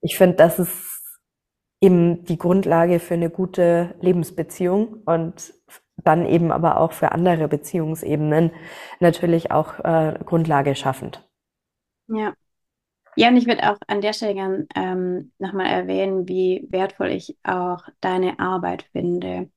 ich 0.00 0.18
finde, 0.18 0.34
das 0.34 0.58
ist 0.58 1.00
eben 1.80 2.24
die 2.24 2.38
Grundlage 2.38 2.98
für 2.98 3.14
eine 3.14 3.30
gute 3.30 3.94
Lebensbeziehung 4.00 5.02
und 5.04 5.54
dann 5.96 6.26
eben 6.26 6.50
aber 6.50 6.80
auch 6.80 6.90
für 6.90 7.12
andere 7.12 7.46
Beziehungsebenen 7.46 8.50
natürlich 8.98 9.52
auch 9.52 9.78
äh, 9.78 10.18
Grundlage 10.24 10.74
schaffend. 10.74 11.24
Ja. 12.08 12.34
Ja, 13.16 13.28
und 13.28 13.36
ich 13.36 13.46
würde 13.46 13.70
auch 13.70 13.78
an 13.86 14.00
der 14.00 14.12
Stelle 14.12 14.34
gern 14.34 14.66
ähm, 14.74 15.32
nochmal 15.38 15.66
erwähnen, 15.66 16.28
wie 16.28 16.66
wertvoll 16.70 17.10
ich 17.10 17.36
auch 17.44 17.82
deine 18.00 18.38
Arbeit 18.40 18.84
finde. 18.92 19.50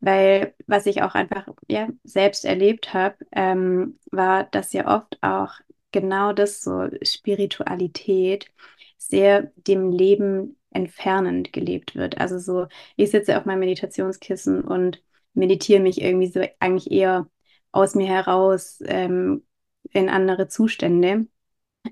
Weil 0.00 0.54
was 0.66 0.86
ich 0.86 1.02
auch 1.02 1.14
einfach 1.14 1.48
ja, 1.68 1.88
selbst 2.04 2.44
erlebt 2.44 2.94
habe, 2.94 3.16
ähm, 3.32 3.98
war, 4.10 4.44
dass 4.44 4.72
ja 4.72 4.88
oft 4.96 5.18
auch 5.22 5.52
genau 5.92 6.32
das 6.32 6.62
so 6.62 6.88
Spiritualität 7.02 8.50
sehr 8.98 9.52
dem 9.56 9.90
Leben 9.92 10.58
entfernend 10.70 11.52
gelebt 11.52 11.94
wird. 11.96 12.18
Also 12.20 12.38
so, 12.38 12.66
ich 12.96 13.10
sitze 13.10 13.38
auf 13.38 13.44
meinem 13.46 13.60
Meditationskissen 13.60 14.62
und 14.62 15.02
meditiere 15.34 15.80
mich 15.80 16.00
irgendwie 16.02 16.28
so 16.28 16.42
eigentlich 16.60 16.90
eher 16.92 17.28
aus 17.72 17.94
mir 17.94 18.08
heraus 18.08 18.80
ähm, 18.86 19.46
in 19.92 20.08
andere 20.08 20.48
Zustände. 20.48 21.26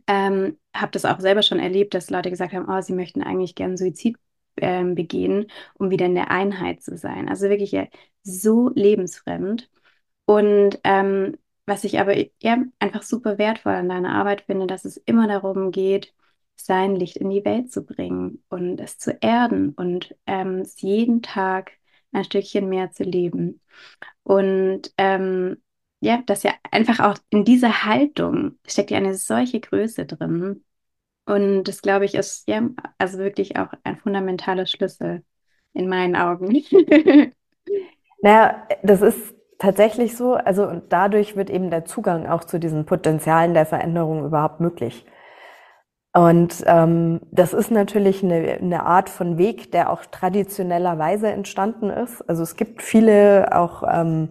Ähm, 0.07 0.59
habe 0.75 0.93
das 0.93 1.05
auch 1.05 1.21
selber 1.21 1.43
schon 1.43 1.59
erlebt, 1.59 1.95
dass 1.95 2.11
Leute 2.11 2.31
gesagt 2.31 2.53
haben, 2.55 2.69
oh, 2.69 2.81
sie 2.81 2.95
möchten 2.95 3.23
eigentlich 3.23 3.55
gern 3.55 3.77
Suizid 3.77 4.17
ähm, 4.57 4.95
begehen, 4.95 5.47
um 5.75 5.91
wieder 5.91 6.07
in 6.07 6.15
der 6.15 6.31
Einheit 6.31 6.83
zu 6.83 6.97
sein. 6.97 7.29
Also 7.29 7.49
wirklich 7.49 7.73
ja, 7.73 7.87
so 8.23 8.71
lebensfremd. 8.75 9.71
Und 10.27 10.81
ähm, 10.85 11.37
was 11.67 11.85
ich 11.85 12.01
aber 12.01 12.15
ja, 12.43 12.59
einfach 12.79 13.03
super 13.03 13.39
wertvoll 13.39 13.75
an 13.75 13.89
deiner 13.89 14.15
Arbeit 14.15 14.43
finde, 14.43 14.67
dass 14.67 14.85
es 14.85 14.97
immer 14.99 15.29
darum 15.29 15.71
geht, 15.73 16.15
sein 16.57 16.97
Licht 16.97 17.17
in 17.17 17.31
die 17.31 17.45
Welt 17.45 17.73
zu 17.73 17.85
bringen 17.85 18.43
und 18.49 18.81
es 18.81 18.99
zu 18.99 19.13
erden 19.21 19.71
und 19.75 20.15
ähm, 20.27 20.61
es 20.61 20.81
jeden 20.81 21.23
Tag 21.23 21.73
ein 22.13 22.25
Stückchen 22.25 22.69
mehr 22.69 22.93
zu 22.93 23.05
leben. 23.05 23.61
Und 24.23 24.93
ähm, 24.99 25.63
ja, 26.03 26.21
dass 26.27 26.43
ja 26.43 26.53
einfach 26.73 26.99
auch 26.99 27.17
in 27.31 27.45
dieser 27.45 27.85
Haltung 27.85 28.59
steckt 28.67 28.91
ja 28.91 28.99
eine 28.99 29.15
solche 29.15 29.61
Größe 29.61 30.05
drin. 30.05 30.65
Und 31.27 31.65
das, 31.65 31.81
glaube 31.81 32.05
ich, 32.07 32.17
ist 32.17 32.49
ja 32.49 32.63
also 32.99 33.19
wirklich 33.19 33.57
auch 33.57 33.69
ein 33.85 33.99
fundamentaler 33.99 34.67
Schlüssel 34.67 35.23
in 35.73 35.89
meinen 35.89 36.17
Augen. 36.17 36.49
naja, 38.21 38.67
das 38.83 39.01
ist 39.01 39.33
tatsächlich 39.59 40.17
so. 40.17 40.35
Also 40.35 40.67
und 40.67 40.93
dadurch 40.93 41.37
wird 41.37 41.51
eben 41.51 41.71
der 41.71 41.85
Zugang 41.85 42.27
auch 42.27 42.43
zu 42.43 42.59
diesen 42.59 42.85
Potenzialen 42.85 43.55
der 43.55 43.65
Veränderung 43.65 44.27
überhaupt 44.27 44.59
möglich. 44.59 45.07
Und 46.15 46.65
ähm, 46.67 47.21
das 47.31 47.55
ist 47.55 47.71
natürlich 47.71 48.25
eine, 48.25 48.59
eine 48.61 48.85
Art 48.85 49.09
von 49.09 49.39
Weg, 49.39 49.71
der 49.71 49.89
auch 49.89 50.05
traditionellerweise 50.05 51.29
entstanden 51.29 51.91
ist. 51.91 52.29
Also 52.29 52.43
es 52.43 52.57
gibt 52.57 52.83
viele 52.83 53.57
auch 53.57 53.85
ähm, 53.89 54.31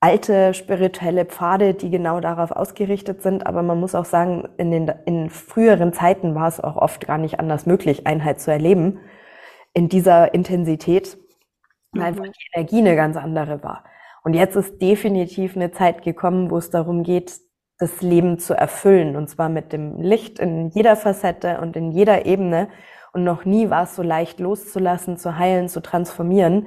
alte 0.00 0.54
spirituelle 0.54 1.24
Pfade, 1.24 1.74
die 1.74 1.90
genau 1.90 2.20
darauf 2.20 2.52
ausgerichtet 2.52 3.22
sind. 3.22 3.46
Aber 3.46 3.62
man 3.62 3.80
muss 3.80 3.94
auch 3.94 4.04
sagen, 4.04 4.48
in 4.56 4.70
den 4.70 4.92
in 5.06 5.30
früheren 5.30 5.92
Zeiten 5.92 6.34
war 6.34 6.48
es 6.48 6.60
auch 6.60 6.76
oft 6.76 7.06
gar 7.06 7.18
nicht 7.18 7.40
anders 7.40 7.66
möglich, 7.66 8.06
Einheit 8.06 8.40
zu 8.40 8.50
erleben 8.50 9.00
in 9.74 9.88
dieser 9.88 10.34
Intensität, 10.34 11.18
weil 11.92 12.00
mhm. 12.00 12.06
einfach 12.06 12.24
die 12.24 12.48
Energie 12.54 12.78
eine 12.78 12.96
ganz 12.96 13.16
andere 13.16 13.62
war. 13.62 13.84
Und 14.24 14.34
jetzt 14.34 14.56
ist 14.56 14.80
definitiv 14.80 15.56
eine 15.56 15.70
Zeit 15.70 16.02
gekommen, 16.02 16.50
wo 16.50 16.58
es 16.58 16.70
darum 16.70 17.02
geht, 17.02 17.32
das 17.78 18.02
Leben 18.02 18.38
zu 18.38 18.54
erfüllen. 18.54 19.16
Und 19.16 19.28
zwar 19.28 19.48
mit 19.48 19.72
dem 19.72 20.00
Licht 20.00 20.38
in 20.38 20.68
jeder 20.70 20.96
Facette 20.96 21.60
und 21.60 21.76
in 21.76 21.92
jeder 21.92 22.26
Ebene. 22.26 22.68
Und 23.12 23.24
noch 23.24 23.44
nie 23.44 23.70
war 23.70 23.84
es 23.84 23.96
so 23.96 24.02
leicht 24.02 24.40
loszulassen, 24.40 25.16
zu 25.16 25.38
heilen, 25.38 25.68
zu 25.68 25.80
transformieren, 25.80 26.66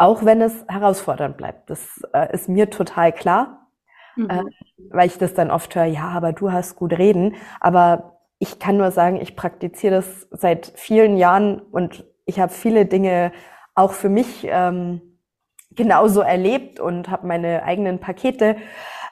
auch 0.00 0.24
wenn 0.24 0.40
es 0.40 0.64
herausfordernd 0.66 1.36
bleibt. 1.36 1.68
Das 1.68 2.00
äh, 2.14 2.32
ist 2.32 2.48
mir 2.48 2.70
total 2.70 3.12
klar, 3.12 3.68
mhm. 4.16 4.30
äh, 4.30 4.42
weil 4.90 5.06
ich 5.06 5.18
das 5.18 5.34
dann 5.34 5.50
oft 5.50 5.74
höre, 5.74 5.84
ja, 5.84 6.08
aber 6.08 6.32
du 6.32 6.50
hast 6.50 6.76
gut 6.76 6.96
reden. 6.96 7.36
Aber 7.60 8.18
ich 8.38 8.58
kann 8.58 8.78
nur 8.78 8.92
sagen, 8.92 9.20
ich 9.20 9.36
praktiziere 9.36 9.96
das 9.96 10.26
seit 10.30 10.72
vielen 10.74 11.18
Jahren 11.18 11.60
und 11.60 12.06
ich 12.24 12.40
habe 12.40 12.50
viele 12.50 12.86
Dinge 12.86 13.32
auch 13.74 13.92
für 13.92 14.08
mich 14.08 14.46
ähm, 14.48 15.02
genauso 15.72 16.22
erlebt 16.22 16.80
und 16.80 17.10
habe 17.10 17.26
meine 17.26 17.62
eigenen 17.64 17.98
Pakete 17.98 18.56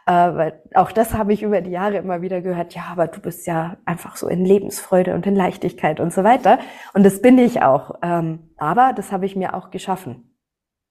äh, 0.06 0.52
auch 0.74 0.90
das 0.90 1.12
habe 1.12 1.34
ich 1.34 1.42
über 1.42 1.60
die 1.60 1.70
Jahre 1.70 1.98
immer 1.98 2.22
wieder 2.22 2.40
gehört, 2.40 2.74
ja, 2.74 2.84
aber 2.90 3.08
du 3.08 3.20
bist 3.20 3.46
ja 3.46 3.76
einfach 3.84 4.16
so 4.16 4.26
in 4.26 4.42
Lebensfreude 4.42 5.14
und 5.14 5.26
in 5.26 5.36
Leichtigkeit 5.36 6.00
und 6.00 6.14
so 6.14 6.24
weiter. 6.24 6.58
Und 6.94 7.04
das 7.04 7.20
bin 7.20 7.36
ich 7.36 7.60
auch. 7.60 7.96
Ähm, 8.00 8.48
aber 8.56 8.94
das 8.96 9.12
habe 9.12 9.26
ich 9.26 9.36
mir 9.36 9.52
auch 9.52 9.70
geschaffen. 9.70 10.27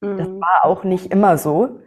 Mhm. 0.00 0.18
Das 0.18 0.28
war 0.28 0.64
auch 0.64 0.84
nicht 0.84 1.12
immer 1.12 1.38
so. 1.38 1.80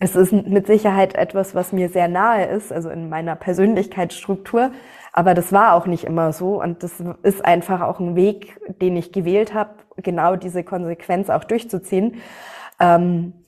Es 0.00 0.16
ist 0.16 0.32
mit 0.32 0.66
Sicherheit 0.66 1.14
etwas, 1.14 1.54
was 1.54 1.72
mir 1.72 1.88
sehr 1.88 2.08
nahe 2.08 2.46
ist, 2.46 2.72
also 2.72 2.90
in 2.90 3.08
meiner 3.08 3.36
Persönlichkeitsstruktur. 3.36 4.72
Aber 5.12 5.34
das 5.34 5.52
war 5.52 5.74
auch 5.74 5.86
nicht 5.86 6.04
immer 6.04 6.32
so. 6.32 6.60
Und 6.60 6.82
das 6.82 7.02
ist 7.22 7.44
einfach 7.44 7.80
auch 7.80 8.00
ein 8.00 8.16
Weg, 8.16 8.60
den 8.80 8.96
ich 8.96 9.12
gewählt 9.12 9.54
habe, 9.54 9.70
genau 9.96 10.36
diese 10.36 10.64
Konsequenz 10.64 11.30
auch 11.30 11.44
durchzuziehen. 11.44 12.16
Ähm, 12.80 13.44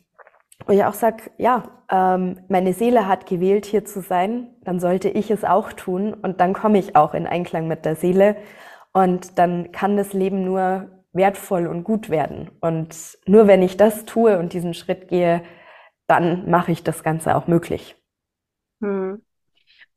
wo 0.64 0.72
ich 0.72 0.84
auch 0.84 0.94
sage, 0.94 1.24
ja, 1.36 1.64
ähm, 1.90 2.38
meine 2.48 2.72
Seele 2.72 3.06
hat 3.06 3.26
gewählt, 3.26 3.66
hier 3.66 3.84
zu 3.84 4.00
sein, 4.00 4.48
dann 4.64 4.80
sollte 4.80 5.08
ich 5.08 5.30
es 5.30 5.44
auch 5.44 5.72
tun 5.72 6.14
und 6.14 6.40
dann 6.40 6.54
komme 6.54 6.78
ich 6.78 6.96
auch 6.96 7.14
in 7.14 7.26
Einklang 7.26 7.68
mit 7.68 7.84
der 7.84 7.96
Seele 7.96 8.36
und 8.92 9.38
dann 9.38 9.72
kann 9.72 9.96
das 9.96 10.12
Leben 10.12 10.44
nur 10.44 10.88
wertvoll 11.16 11.66
und 11.66 11.84
gut 11.84 12.10
werden. 12.10 12.50
Und 12.60 13.18
nur 13.26 13.46
wenn 13.46 13.62
ich 13.62 13.76
das 13.76 14.04
tue 14.04 14.38
und 14.38 14.52
diesen 14.52 14.74
Schritt 14.74 15.08
gehe, 15.08 15.42
dann 16.06 16.48
mache 16.50 16.72
ich 16.72 16.82
das 16.82 17.02
Ganze 17.02 17.36
auch 17.36 17.46
möglich. 17.46 17.96
Hm. 18.80 19.22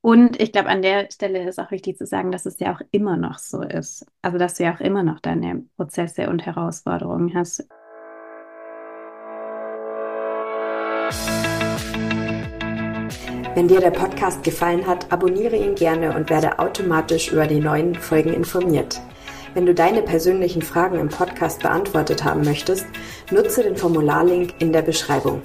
Und 0.01 0.41
ich 0.41 0.53
glaube, 0.53 0.69
an 0.69 0.81
der 0.81 1.11
Stelle 1.11 1.47
ist 1.47 1.59
auch 1.59 1.71
wichtig 1.71 1.97
zu 1.97 2.05
sagen, 2.05 2.31
dass 2.31 2.45
es 2.45 2.59
ja 2.59 2.73
auch 2.73 2.81
immer 2.91 3.17
noch 3.17 3.37
so 3.37 3.61
ist. 3.61 4.05
Also, 4.21 4.37
dass 4.37 4.55
du 4.55 4.63
ja 4.63 4.73
auch 4.73 4.79
immer 4.79 5.03
noch 5.03 5.19
deine 5.19 5.65
Prozesse 5.75 6.29
und 6.29 6.45
Herausforderungen 6.45 7.33
hast. 7.35 7.67
Wenn 13.55 13.67
dir 13.67 13.81
der 13.81 13.91
Podcast 13.91 14.41
gefallen 14.43 14.87
hat, 14.87 15.11
abonniere 15.11 15.57
ihn 15.57 15.75
gerne 15.75 16.15
und 16.15 16.29
werde 16.29 16.59
automatisch 16.59 17.33
über 17.33 17.45
die 17.45 17.59
neuen 17.59 17.93
Folgen 17.93 18.31
informiert. 18.31 19.01
Wenn 19.53 19.65
du 19.65 19.73
deine 19.73 20.01
persönlichen 20.01 20.61
Fragen 20.61 20.99
im 20.99 21.09
Podcast 21.09 21.61
beantwortet 21.61 22.23
haben 22.23 22.41
möchtest, 22.41 22.85
nutze 23.31 23.63
den 23.63 23.75
Formularlink 23.75 24.53
in 24.59 24.71
der 24.71 24.83
Beschreibung. 24.83 25.41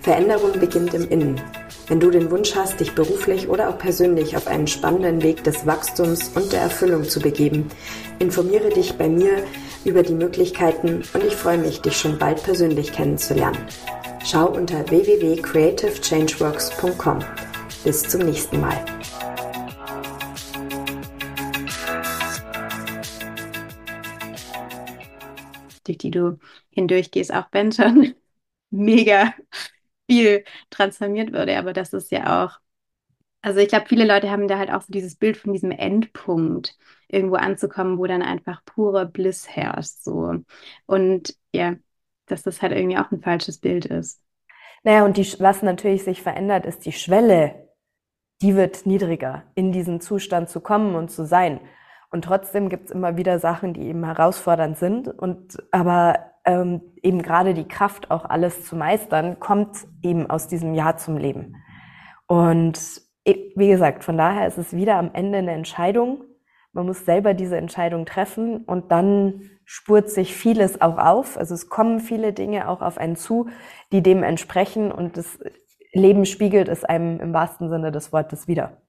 Veränderung 0.00 0.58
beginnt 0.58 0.94
im 0.94 1.08
Innen. 1.08 1.40
Wenn 1.88 2.00
du 2.00 2.10
den 2.10 2.30
Wunsch 2.30 2.54
hast, 2.54 2.80
dich 2.80 2.94
beruflich 2.94 3.48
oder 3.48 3.68
auch 3.68 3.78
persönlich 3.78 4.36
auf 4.36 4.46
einen 4.46 4.66
spannenden 4.66 5.22
Weg 5.22 5.44
des 5.44 5.66
Wachstums 5.66 6.30
und 6.34 6.52
der 6.52 6.60
Erfüllung 6.60 7.04
zu 7.04 7.20
begeben, 7.20 7.68
informiere 8.18 8.70
dich 8.70 8.94
bei 8.94 9.08
mir 9.08 9.44
über 9.84 10.02
die 10.02 10.14
Möglichkeiten 10.14 11.02
und 11.12 11.24
ich 11.24 11.36
freue 11.36 11.58
mich, 11.58 11.82
dich 11.82 11.96
schon 11.96 12.18
bald 12.18 12.42
persönlich 12.42 12.92
kennenzulernen. 12.92 13.58
Schau 14.24 14.46
unter 14.46 14.88
www.creativechangeworks.com. 14.88 17.18
Bis 17.84 18.02
zum 18.02 18.22
nächsten 18.22 18.60
Mal. 18.60 18.91
Die 26.02 26.10
du 26.10 26.38
hindurchgehst, 26.70 27.32
auch 27.32 27.46
wenn 27.52 27.72
schon 27.72 28.14
mega 28.70 29.34
viel 30.08 30.44
transformiert 30.70 31.32
wurde, 31.32 31.58
aber 31.58 31.72
das 31.72 31.92
ist 31.92 32.10
ja 32.10 32.44
auch 32.44 32.58
also 33.42 33.58
ich 33.58 33.68
glaube, 33.68 33.86
viele 33.88 34.06
Leute 34.06 34.30
haben 34.30 34.46
da 34.46 34.56
halt 34.56 34.70
auch 34.70 34.82
so 34.82 34.92
dieses 34.92 35.16
Bild 35.16 35.36
von 35.36 35.52
diesem 35.52 35.72
Endpunkt, 35.72 36.76
irgendwo 37.08 37.34
anzukommen, 37.36 37.98
wo 37.98 38.06
dann 38.06 38.22
einfach 38.22 38.64
purer 38.64 39.04
Bliss 39.04 39.48
herrscht. 39.48 39.98
So. 40.00 40.36
Und 40.86 41.36
ja, 41.52 41.74
dass 42.26 42.42
das 42.42 42.62
halt 42.62 42.72
irgendwie 42.72 42.98
auch 42.98 43.10
ein 43.10 43.20
falsches 43.20 43.58
Bild 43.58 43.84
ist. 43.86 44.22
Naja, 44.84 45.04
und 45.04 45.16
die, 45.16 45.26
was 45.40 45.62
natürlich 45.62 46.04
sich 46.04 46.22
verändert, 46.22 46.66
ist 46.66 46.86
die 46.86 46.92
Schwelle, 46.92 47.68
die 48.40 48.56
wird 48.56 48.86
niedriger, 48.86 49.44
in 49.54 49.72
diesen 49.72 50.00
Zustand 50.00 50.48
zu 50.48 50.60
kommen 50.60 50.94
und 50.94 51.10
zu 51.10 51.26
sein. 51.26 51.60
Und 52.12 52.24
trotzdem 52.24 52.68
gibt 52.68 52.86
es 52.86 52.90
immer 52.90 53.16
wieder 53.16 53.38
Sachen, 53.38 53.72
die 53.72 53.82
eben 53.88 54.04
herausfordernd 54.04 54.76
sind. 54.76 55.08
Und 55.08 55.62
aber 55.70 56.18
ähm, 56.44 56.82
eben 57.02 57.22
gerade 57.22 57.54
die 57.54 57.66
Kraft, 57.66 58.10
auch 58.10 58.26
alles 58.26 58.64
zu 58.64 58.76
meistern, 58.76 59.40
kommt 59.40 59.86
eben 60.02 60.28
aus 60.28 60.46
diesem 60.46 60.74
Ja 60.74 60.96
zum 60.96 61.16
Leben. 61.16 61.56
Und 62.26 63.02
wie 63.24 63.68
gesagt, 63.68 64.04
von 64.04 64.16
daher 64.16 64.46
ist 64.46 64.58
es 64.58 64.74
wieder 64.74 64.96
am 64.96 65.10
Ende 65.14 65.38
eine 65.38 65.52
Entscheidung. 65.52 66.24
Man 66.72 66.86
muss 66.86 67.04
selber 67.04 67.34
diese 67.34 67.56
Entscheidung 67.56 68.04
treffen 68.04 68.64
und 68.64 68.90
dann 68.90 69.50
spurt 69.64 70.10
sich 70.10 70.34
vieles 70.34 70.80
auch 70.80 70.98
auf. 70.98 71.38
Also 71.38 71.54
es 71.54 71.68
kommen 71.68 72.00
viele 72.00 72.32
Dinge 72.32 72.68
auch 72.68 72.82
auf 72.82 72.98
einen 72.98 73.16
zu, 73.16 73.48
die 73.92 74.02
dem 74.02 74.22
entsprechen 74.22 74.90
und 74.90 75.16
das 75.16 75.38
Leben 75.92 76.26
spiegelt 76.26 76.68
es 76.68 76.84
einem 76.84 77.20
im 77.20 77.32
wahrsten 77.32 77.68
Sinne 77.70 77.92
des 77.92 78.12
Wortes 78.12 78.48
wieder. 78.48 78.82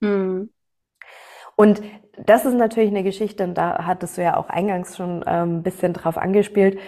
Mhm. 0.00 0.50
Und 1.56 1.82
das 2.16 2.44
ist 2.44 2.54
natürlich 2.54 2.90
eine 2.90 3.02
Geschichte, 3.02 3.44
und 3.44 3.54
da 3.54 3.86
hattest 3.86 4.18
du 4.18 4.22
ja 4.22 4.36
auch 4.36 4.48
eingangs 4.48 4.96
schon 4.96 5.24
ähm, 5.26 5.58
ein 5.58 5.62
bisschen 5.62 5.92
drauf 5.92 6.18
angespielt 6.18 6.78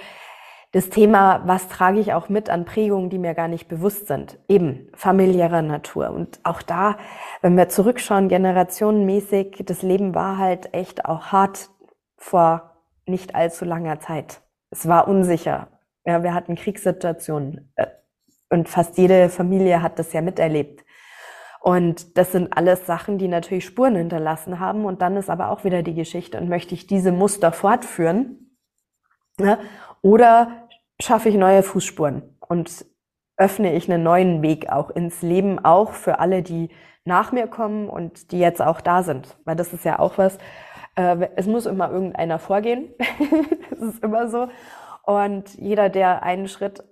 das 0.75 0.90
Thema, 0.90 1.40
was 1.47 1.69
trage 1.69 2.00
ich 2.00 2.14
auch 2.14 2.28
mit 2.28 2.50
an 2.50 2.64
Prägungen, 2.64 3.09
die 3.09 3.19
mir 3.19 3.35
gar 3.35 3.47
nicht 3.47 3.69
bewusst 3.69 4.09
sind, 4.09 4.40
eben 4.49 4.88
familiärer 4.95 5.62
Natur. 5.62 6.11
Und 6.11 6.40
auch 6.43 6.62
da, 6.62 6.99
wenn 7.43 7.57
wir 7.57 7.69
zurückschauen, 7.69 8.28
generationenmäßig, 8.28 9.62
das 9.66 9.83
Leben 9.83 10.16
war 10.16 10.37
halt 10.37 10.75
echt 10.75 11.04
auch 11.04 11.26
hart 11.26 11.71
vor 12.16 12.73
nicht 13.07 13.37
allzu 13.37 13.64
langer 13.64 14.00
Zeit. 14.00 14.40
Es 14.71 14.88
war 14.88 15.07
unsicher. 15.07 15.69
Ja, 16.04 16.25
wir 16.25 16.35
hatten 16.35 16.57
Kriegssituationen 16.57 17.73
äh, 17.76 17.87
und 18.50 18.69
fast 18.69 18.99
jede 18.99 19.28
Familie 19.28 19.81
hat 19.81 20.00
das 20.00 20.12
ja 20.12 20.23
miterlebt. 20.23 20.84
Und 21.64 22.18
das 22.18 22.30
sind 22.30 22.54
alles 22.54 22.85
Sachen, 22.85 23.16
die 23.16 23.26
natürlich 23.26 23.64
Spuren 23.64 23.97
hinterlassen 23.97 24.61
haben. 24.61 24.85
Und 24.85 25.00
dann 25.00 25.16
ist 25.16 25.30
aber 25.30 25.49
auch 25.49 25.64
wieder 25.64 25.83
die 25.83 25.94
Geschichte 25.94 26.37
und 26.37 26.50
möchte 26.50 26.75
ich 26.75 26.87
diese 26.87 27.11
Muster 27.11 27.52
fortführen? 27.52 28.54
Ja? 29.40 29.59
Oder 30.02 30.68
schaffe 31.00 31.30
ich 31.30 31.37
neue 31.37 31.62
Fußspuren 31.62 32.37
und 32.38 32.85
öffne 33.38 33.73
ich 33.73 33.90
einen 33.90 34.02
neuen 34.02 34.42
Weg 34.42 34.68
auch 34.68 34.90
ins 34.90 35.23
Leben, 35.23 35.59
auch 35.59 35.92
für 35.92 36.18
alle, 36.18 36.42
die 36.42 36.68
nach 37.06 37.33
mir 37.33 37.47
kommen 37.47 37.88
und 37.88 38.30
die 38.30 38.40
jetzt 38.40 38.61
auch 38.61 38.83
da 38.83 39.02
sind. 39.02 39.35
Weil 39.47 39.56
das 39.56 39.73
ist 39.73 39.87
ja 39.87 39.99
auch 40.00 40.18
was, 40.18 40.37
äh, 40.97 41.28
es 41.35 41.47
muss 41.47 41.64
immer 41.64 41.90
irgendeiner 41.90 42.38
vorgehen. 42.38 42.90
das 43.71 43.80
ist 43.80 44.04
immer 44.04 44.28
so. 44.28 44.49
Und 45.04 45.54
jeder, 45.54 45.88
der 45.88 46.25
einen 46.25 46.47
Schritt 46.47 46.85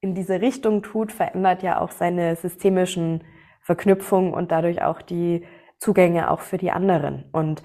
in 0.00 0.14
diese 0.14 0.40
Richtung 0.40 0.84
tut, 0.84 1.10
verändert 1.10 1.64
ja 1.64 1.80
auch 1.80 1.90
seine 1.90 2.36
systemischen 2.36 3.24
Verknüpfungen 3.60 4.32
und 4.32 4.52
dadurch 4.52 4.82
auch 4.82 5.02
die 5.02 5.44
Zugänge 5.78 6.30
auch 6.30 6.40
für 6.40 6.58
die 6.58 6.70
anderen. 6.70 7.24
Und 7.32 7.62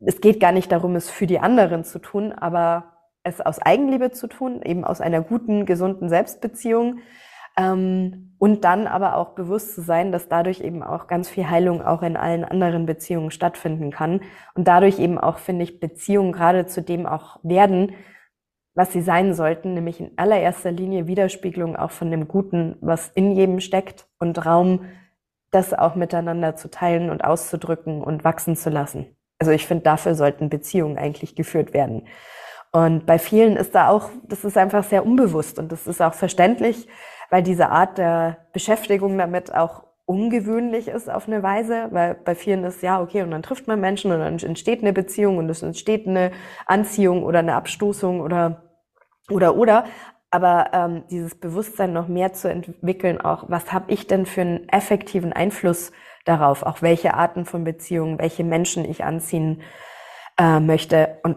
es 0.00 0.20
geht 0.20 0.40
gar 0.40 0.52
nicht 0.52 0.72
darum, 0.72 0.96
es 0.96 1.10
für 1.10 1.26
die 1.26 1.40
anderen 1.40 1.84
zu 1.84 1.98
tun, 1.98 2.32
aber 2.32 2.92
es 3.22 3.40
aus 3.40 3.60
Eigenliebe 3.60 4.12
zu 4.12 4.28
tun, 4.28 4.62
eben 4.62 4.84
aus 4.84 5.00
einer 5.00 5.20
guten, 5.20 5.66
gesunden 5.66 6.08
Selbstbeziehung. 6.08 7.00
Ähm, 7.58 8.34
und 8.38 8.64
dann 8.64 8.86
aber 8.86 9.16
auch 9.16 9.34
bewusst 9.34 9.74
zu 9.74 9.82
sein, 9.82 10.12
dass 10.12 10.28
dadurch 10.28 10.60
eben 10.60 10.82
auch 10.82 11.08
ganz 11.08 11.28
viel 11.28 11.50
Heilung 11.50 11.82
auch 11.82 12.02
in 12.02 12.16
allen 12.16 12.44
anderen 12.44 12.86
Beziehungen 12.86 13.30
stattfinden 13.30 13.90
kann. 13.90 14.22
Und 14.54 14.66
dadurch 14.66 14.98
eben 14.98 15.18
auch, 15.18 15.38
finde 15.38 15.64
ich, 15.64 15.78
Beziehungen 15.78 16.32
gerade 16.32 16.64
zu 16.64 16.80
dem 16.80 17.04
auch 17.04 17.38
werden, 17.42 17.92
was 18.74 18.92
sie 18.92 19.02
sein 19.02 19.34
sollten, 19.34 19.74
nämlich 19.74 20.00
in 20.00 20.12
allererster 20.16 20.72
Linie 20.72 21.06
Widerspiegelung 21.06 21.76
auch 21.76 21.90
von 21.90 22.10
dem 22.10 22.28
Guten, 22.28 22.76
was 22.80 23.08
in 23.08 23.32
jedem 23.32 23.60
steckt 23.60 24.06
und 24.18 24.46
Raum, 24.46 24.86
das 25.50 25.74
auch 25.74 25.94
miteinander 25.94 26.56
zu 26.56 26.70
teilen 26.70 27.10
und 27.10 27.24
auszudrücken 27.24 28.02
und 28.02 28.24
wachsen 28.24 28.56
zu 28.56 28.70
lassen. 28.70 29.16
Also 29.38 29.52
ich 29.52 29.66
finde, 29.66 29.84
dafür 29.84 30.14
sollten 30.14 30.48
Beziehungen 30.48 30.98
eigentlich 30.98 31.34
geführt 31.34 31.72
werden. 31.72 32.06
Und 32.72 33.06
bei 33.06 33.18
vielen 33.18 33.56
ist 33.56 33.74
da 33.74 33.88
auch, 33.88 34.10
das 34.28 34.44
ist 34.44 34.56
einfach 34.56 34.84
sehr 34.84 35.04
unbewusst 35.04 35.58
und 35.58 35.72
das 35.72 35.86
ist 35.86 36.00
auch 36.00 36.14
verständlich, 36.14 36.86
weil 37.30 37.42
diese 37.42 37.70
Art 37.70 37.98
der 37.98 38.46
Beschäftigung 38.52 39.18
damit 39.18 39.52
auch 39.52 39.84
ungewöhnlich 40.04 40.88
ist 40.88 41.08
auf 41.08 41.26
eine 41.26 41.42
Weise, 41.42 41.88
weil 41.90 42.14
bei 42.14 42.34
vielen 42.34 42.64
ist 42.64 42.82
ja 42.82 43.00
okay 43.00 43.22
und 43.22 43.30
dann 43.30 43.42
trifft 43.42 43.66
man 43.66 43.80
Menschen 43.80 44.12
und 44.12 44.18
dann 44.18 44.38
entsteht 44.38 44.82
eine 44.82 44.92
Beziehung 44.92 45.38
und 45.38 45.48
es 45.48 45.62
entsteht 45.62 46.06
eine 46.06 46.32
Anziehung 46.66 47.22
oder 47.22 47.40
eine 47.40 47.54
Abstoßung 47.54 48.20
oder 48.20 48.62
oder 49.30 49.56
oder 49.56 49.84
aber 50.30 50.70
ähm, 50.72 51.04
dieses 51.10 51.34
Bewusstsein 51.34 51.92
noch 51.92 52.08
mehr 52.08 52.32
zu 52.32 52.48
entwickeln, 52.48 53.20
auch 53.20 53.44
was 53.48 53.72
habe 53.72 53.92
ich 53.92 54.06
denn 54.06 54.26
für 54.26 54.42
einen 54.42 54.68
effektiven 54.68 55.32
Einfluss 55.32 55.92
darauf, 56.24 56.62
auch 56.62 56.82
welche 56.82 57.14
Arten 57.14 57.44
von 57.44 57.64
Beziehungen, 57.64 58.18
welche 58.18 58.44
Menschen 58.44 58.84
ich 58.84 59.04
anziehen 59.04 59.62
äh, 60.38 60.60
möchte 60.60 61.18
und 61.22 61.36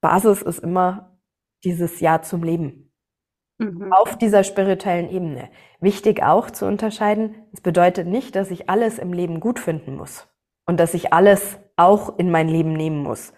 Basis 0.00 0.42
ist 0.42 0.58
immer 0.58 1.18
dieses 1.62 2.00
Ja 2.00 2.20
zum 2.20 2.42
Leben. 2.42 2.92
Mhm. 3.58 3.92
Auf 3.92 4.18
dieser 4.18 4.44
spirituellen 4.44 5.08
Ebene. 5.08 5.48
Wichtig 5.80 6.22
auch 6.22 6.50
zu 6.50 6.66
unterscheiden, 6.66 7.36
es 7.52 7.60
bedeutet 7.60 8.06
nicht, 8.06 8.34
dass 8.36 8.50
ich 8.50 8.68
alles 8.68 8.98
im 8.98 9.12
Leben 9.12 9.40
gut 9.40 9.58
finden 9.58 9.96
muss 9.96 10.28
und 10.66 10.80
dass 10.80 10.92
ich 10.94 11.12
alles 11.12 11.58
auch 11.76 12.18
in 12.18 12.30
mein 12.30 12.48
Leben 12.48 12.72
nehmen 12.72 13.02
muss. 13.02 13.32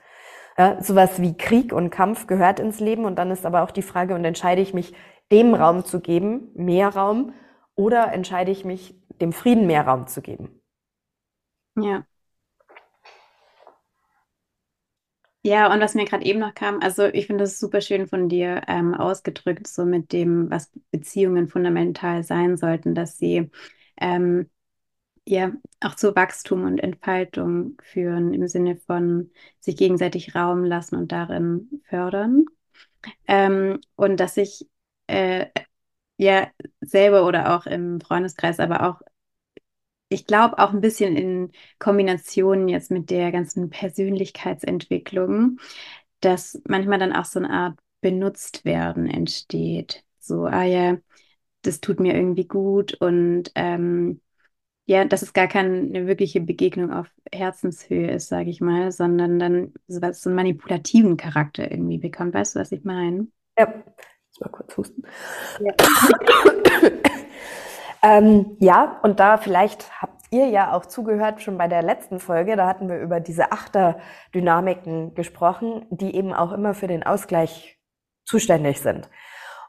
Ja, 0.58 0.82
sowas 0.82 1.20
wie 1.20 1.36
Krieg 1.36 1.72
und 1.72 1.90
Kampf 1.90 2.26
gehört 2.26 2.60
ins 2.60 2.80
Leben 2.80 3.04
und 3.04 3.16
dann 3.16 3.30
ist 3.30 3.44
aber 3.46 3.62
auch 3.62 3.70
die 3.70 3.82
Frage, 3.82 4.14
und 4.14 4.24
entscheide 4.24 4.62
ich 4.62 4.72
mich, 4.74 4.94
dem 5.32 5.54
Raum 5.54 5.84
zu 5.84 6.00
geben, 6.00 6.48
mehr 6.54 6.88
Raum, 6.94 7.32
oder 7.74 8.12
entscheide 8.12 8.50
ich 8.52 8.64
mich, 8.64 8.94
dem 9.20 9.32
Frieden 9.32 9.66
mehr 9.66 9.86
Raum 9.86 10.06
zu 10.06 10.22
geben? 10.22 10.60
Ja. 11.76 12.06
Ja, 15.42 15.72
und 15.72 15.80
was 15.80 15.94
mir 15.94 16.04
gerade 16.06 16.24
eben 16.24 16.40
noch 16.40 16.54
kam, 16.54 16.80
also 16.82 17.04
ich 17.04 17.26
finde 17.28 17.44
das 17.44 17.60
super 17.60 17.80
schön 17.80 18.08
von 18.08 18.28
dir 18.28 18.62
ähm, 18.66 18.94
ausgedrückt, 18.94 19.68
so 19.68 19.84
mit 19.84 20.12
dem, 20.12 20.50
was 20.50 20.72
Beziehungen 20.90 21.48
fundamental 21.48 22.24
sein 22.24 22.56
sollten, 22.56 22.96
dass 22.96 23.16
sie 23.16 23.50
ähm, 24.00 24.50
ja 25.26 25.52
auch 25.80 25.94
zu 25.96 26.14
Wachstum 26.16 26.64
und 26.64 26.78
Entfaltung 26.78 27.76
führen 27.82 28.32
im 28.34 28.48
Sinne 28.48 28.76
von 28.76 29.30
sich 29.60 29.76
gegenseitig 29.76 30.34
Raum 30.34 30.64
lassen 30.64 30.96
und 30.96 31.12
darin 31.12 31.82
fördern. 31.88 32.46
Ähm, 33.28 33.80
und 33.96 34.20
dass 34.20 34.36
ich 34.36 34.68
äh, 35.08 35.46
ja 36.18 36.48
selber 36.80 37.26
oder 37.26 37.56
auch 37.56 37.66
im 37.66 38.00
Freundeskreis, 38.00 38.60
aber 38.60 38.88
auch 38.88 39.02
ich 40.08 40.26
glaube 40.26 40.58
auch 40.58 40.72
ein 40.72 40.80
bisschen 40.80 41.16
in 41.16 41.52
Kombination 41.78 42.68
jetzt 42.68 42.90
mit 42.90 43.10
der 43.10 43.32
ganzen 43.32 43.70
Persönlichkeitsentwicklung, 43.70 45.58
dass 46.20 46.60
manchmal 46.68 46.98
dann 46.98 47.12
auch 47.12 47.24
so 47.24 47.40
eine 47.40 47.50
Art 47.50 47.78
Benutztwerden 48.00 49.06
entsteht. 49.08 50.04
So, 50.20 50.44
ah 50.46 50.62
ja, 50.64 50.98
das 51.62 51.80
tut 51.80 52.00
mir 52.00 52.14
irgendwie 52.14 52.46
gut 52.46 52.94
und 52.94 53.50
ähm, 53.54 54.20
ja, 54.86 55.04
dass 55.04 55.22
es 55.22 55.32
gar 55.32 55.48
keine 55.48 56.06
wirkliche 56.06 56.40
Begegnung 56.40 56.92
auf 56.92 57.08
Herzenshöhe 57.32 58.10
ist, 58.12 58.28
sage 58.28 58.50
ich 58.50 58.60
mal, 58.60 58.92
sondern 58.92 59.38
dann 59.38 59.74
so, 59.88 60.00
so 60.12 60.30
einen 60.30 60.36
manipulativen 60.36 61.16
Charakter 61.16 61.70
irgendwie 61.70 61.98
bekommt. 61.98 62.34
Weißt 62.34 62.54
du, 62.54 62.60
was 62.60 62.72
ich 62.72 62.84
meine? 62.84 63.26
Ja, 63.58 63.72
ich 64.32 64.40
mal 64.40 64.48
kurz 64.48 64.76
husten. 64.76 65.02
Ja. 65.60 65.72
Ähm, 68.02 68.56
ja, 68.60 69.00
und 69.02 69.18
da 69.18 69.36
vielleicht 69.36 70.00
habt 70.00 70.26
ihr 70.30 70.46
ja 70.46 70.72
auch 70.72 70.86
zugehört 70.86 71.42
schon 71.42 71.58
bei 71.58 71.66
der 71.66 71.82
letzten 71.82 72.20
Folge, 72.20 72.54
da 72.54 72.68
hatten 72.68 72.88
wir 72.88 73.00
über 73.00 73.18
diese 73.18 73.50
Achterdynamiken 73.50 75.14
gesprochen, 75.14 75.86
die 75.90 76.14
eben 76.14 76.32
auch 76.32 76.52
immer 76.52 76.74
für 76.74 76.86
den 76.86 77.02
Ausgleich 77.02 77.80
zuständig 78.24 78.80
sind. 78.80 79.08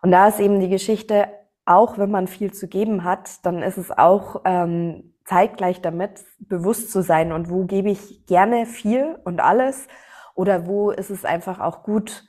Und 0.03 0.11
da 0.11 0.27
ist 0.27 0.39
eben 0.39 0.59
die 0.59 0.69
Geschichte, 0.69 1.29
auch 1.67 1.97
wenn 1.97 2.11
man 2.11 2.27
viel 2.27 2.53
zu 2.53 2.67
geben 2.67 3.03
hat, 3.03 3.45
dann 3.45 3.61
ist 3.61 3.77
es 3.77 3.91
auch 3.91 4.41
ähm, 4.45 5.13
zeitgleich 5.25 5.81
damit 5.81 6.23
bewusst 6.39 6.91
zu 6.91 7.01
sein 7.03 7.31
und 7.31 7.49
wo 7.49 7.65
gebe 7.65 7.89
ich 7.89 8.25
gerne 8.25 8.65
viel 8.65 9.19
und 9.25 9.41
alles 9.41 9.87
oder 10.33 10.65
wo 10.65 10.91
ist 10.91 11.09
es 11.09 11.25
einfach 11.25 11.59
auch 11.59 11.83
gut, 11.83 12.23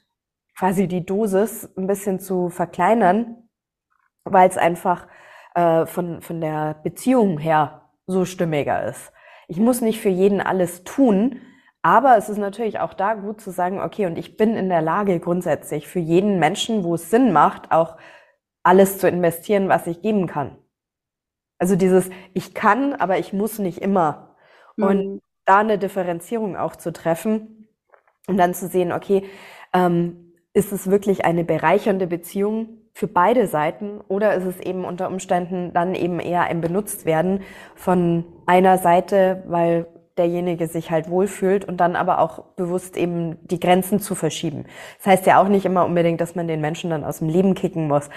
quasi 0.56 0.88
die 0.88 1.06
Dosis 1.06 1.70
ein 1.76 1.86
bisschen 1.86 2.18
zu 2.18 2.48
verkleinern, 2.48 3.48
weil 4.24 4.48
es 4.48 4.58
einfach 4.58 5.06
äh, 5.54 5.86
von, 5.86 6.20
von 6.20 6.40
der 6.40 6.74
Beziehung 6.82 7.38
her 7.38 7.82
so 8.06 8.24
stimmiger 8.24 8.84
ist. 8.84 9.12
Ich 9.46 9.58
muss 9.58 9.80
nicht 9.80 10.00
für 10.00 10.08
jeden 10.08 10.40
alles 10.40 10.82
tun, 10.82 11.40
aber 11.82 12.16
es 12.16 12.28
ist 12.28 12.38
natürlich 12.38 12.80
auch 12.80 12.92
da 12.92 13.14
gut 13.14 13.40
zu 13.40 13.52
sagen, 13.52 13.80
okay, 13.80 14.06
und 14.06 14.18
ich 14.18 14.36
bin 14.36 14.56
in 14.56 14.68
der 14.68 14.82
Lage 14.82 15.20
grundsätzlich 15.20 15.86
für 15.86 16.00
jeden 16.00 16.40
Menschen, 16.40 16.82
wo 16.82 16.94
es 16.96 17.10
Sinn 17.10 17.32
macht, 17.32 17.70
auch 17.70 17.96
alles 18.68 18.98
zu 18.98 19.08
investieren, 19.08 19.70
was 19.70 19.86
ich 19.86 20.02
geben 20.02 20.26
kann. 20.26 20.58
Also 21.58 21.74
dieses, 21.74 22.10
ich 22.34 22.52
kann, 22.52 22.92
aber 22.92 23.18
ich 23.18 23.32
muss 23.32 23.58
nicht 23.58 23.78
immer. 23.78 24.36
Mhm. 24.76 24.84
Und 24.84 25.22
da 25.46 25.60
eine 25.60 25.78
Differenzierung 25.78 26.54
auch 26.54 26.76
zu 26.76 26.92
treffen 26.92 27.68
und 28.26 28.36
dann 28.36 28.52
zu 28.52 28.68
sehen, 28.68 28.92
okay, 28.92 29.24
ähm, 29.72 30.34
ist 30.52 30.70
es 30.72 30.90
wirklich 30.90 31.24
eine 31.24 31.44
bereichernde 31.44 32.06
Beziehung 32.06 32.68
für 32.92 33.06
beide 33.06 33.46
Seiten 33.46 34.02
oder 34.06 34.34
ist 34.34 34.44
es 34.44 34.60
eben 34.60 34.84
unter 34.84 35.08
Umständen 35.08 35.72
dann 35.72 35.94
eben 35.94 36.20
eher 36.20 36.42
ein 36.42 36.60
Benutztwerden 36.60 37.40
von 37.74 38.26
einer 38.44 38.76
Seite, 38.76 39.44
weil 39.46 39.86
derjenige 40.18 40.66
sich 40.66 40.90
halt 40.90 41.08
wohlfühlt 41.08 41.64
und 41.64 41.78
dann 41.78 41.96
aber 41.96 42.18
auch 42.18 42.40
bewusst 42.56 42.96
eben 42.96 43.38
die 43.46 43.60
Grenzen 43.60 44.00
zu 44.00 44.14
verschieben. 44.14 44.66
Das 44.98 45.06
heißt 45.06 45.26
ja 45.26 45.40
auch 45.40 45.48
nicht 45.48 45.64
immer 45.64 45.86
unbedingt, 45.86 46.20
dass 46.20 46.34
man 46.34 46.48
den 46.48 46.60
Menschen 46.60 46.90
dann 46.90 47.04
aus 47.04 47.20
dem 47.20 47.28
Leben 47.28 47.54
kicken 47.54 47.88
muss. 47.88 48.10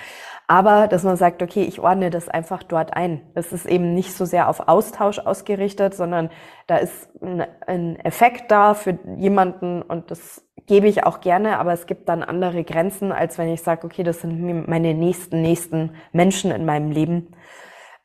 Aber 0.52 0.90
dass 0.90 1.04
man 1.04 1.16
sagt, 1.16 1.42
okay, 1.42 1.64
ich 1.64 1.80
ordne 1.80 2.10
das 2.10 2.28
einfach 2.28 2.62
dort 2.62 2.94
ein. 2.94 3.22
Das 3.36 3.54
ist 3.54 3.66
eben 3.66 3.94
nicht 3.94 4.14
so 4.14 4.26
sehr 4.26 4.50
auf 4.50 4.68
Austausch 4.68 5.18
ausgerichtet, 5.20 5.94
sondern 5.96 6.30
da 6.68 6.76
ist 6.76 7.10
ein 7.22 7.96
Effekt 8.02 8.52
da 8.52 8.74
für 8.74 9.00
jemanden 9.16 9.82
und 9.82 10.12
das 10.12 10.46
gebe 10.68 10.90
ich 10.90 11.06
auch 11.06 11.22
gerne, 11.22 11.58
aber 11.58 11.72
es 11.72 11.86
gibt 11.86 12.10
dann 12.10 12.22
andere 12.22 12.66
Grenzen, 12.66 13.14
als 13.14 13.38
wenn 13.38 13.48
ich 13.48 13.62
sage, 13.62 13.86
okay, 13.86 14.04
das 14.04 14.20
sind 14.20 14.68
meine 14.68 14.94
nächsten, 14.94 15.42
nächsten 15.42 15.94
Menschen 16.12 16.52
in 16.52 16.66
meinem 16.66 16.92
Leben, 16.92 17.34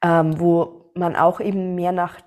ähm, 0.04 0.38
wo 0.38 0.92
man 0.94 1.16
auch 1.16 1.40
eben 1.40 1.74
mehr 1.74 1.90
nach 1.90 2.20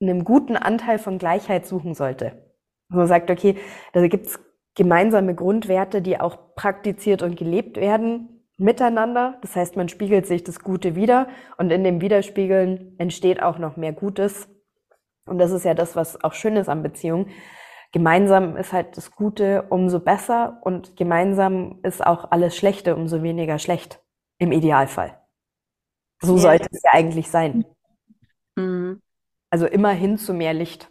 einem 0.00 0.22
guten 0.22 0.56
Anteil 0.56 1.00
von 1.00 1.18
Gleichheit 1.18 1.66
suchen 1.66 1.94
sollte. 1.94 2.54
Wo 2.88 2.98
man 2.98 3.08
sagt, 3.08 3.32
okay, 3.32 3.56
da 3.94 4.06
gibt 4.06 4.26
es 4.26 4.38
gemeinsame 4.76 5.34
Grundwerte, 5.34 6.02
die 6.02 6.20
auch 6.20 6.54
praktiziert 6.54 7.22
und 7.22 7.36
gelebt 7.36 7.78
werden 7.78 8.37
miteinander. 8.58 9.38
Das 9.40 9.56
heißt, 9.56 9.76
man 9.76 9.88
spiegelt 9.88 10.26
sich 10.26 10.44
das 10.44 10.60
Gute 10.60 10.94
wieder 10.94 11.28
und 11.56 11.70
in 11.70 11.84
dem 11.84 12.00
Widerspiegeln 12.00 12.94
entsteht 12.98 13.42
auch 13.42 13.58
noch 13.58 13.76
mehr 13.76 13.92
Gutes. 13.92 14.48
Und 15.24 15.38
das 15.38 15.52
ist 15.52 15.64
ja 15.64 15.74
das, 15.74 15.96
was 15.96 16.22
auch 16.22 16.34
schön 16.34 16.56
ist 16.56 16.68
an 16.68 16.82
Beziehungen. 16.82 17.30
Gemeinsam 17.92 18.56
ist 18.56 18.72
halt 18.72 18.96
das 18.96 19.12
Gute 19.12 19.62
umso 19.70 20.00
besser 20.00 20.60
und 20.62 20.96
gemeinsam 20.96 21.78
ist 21.82 22.04
auch 22.04 22.30
alles 22.30 22.54
Schlechte 22.54 22.94
umso 22.94 23.22
weniger 23.22 23.58
schlecht. 23.58 24.02
Im 24.40 24.52
Idealfall. 24.52 25.18
So 26.20 26.36
ja. 26.36 26.42
sollte 26.42 26.68
es 26.70 26.82
ja 26.82 26.92
eigentlich 26.92 27.28
sein. 27.28 27.64
Mhm. 28.56 29.00
Also 29.50 29.66
immer 29.66 29.90
hin 29.90 30.18
zu 30.18 30.34
mehr 30.34 30.52
Licht. 30.52 30.90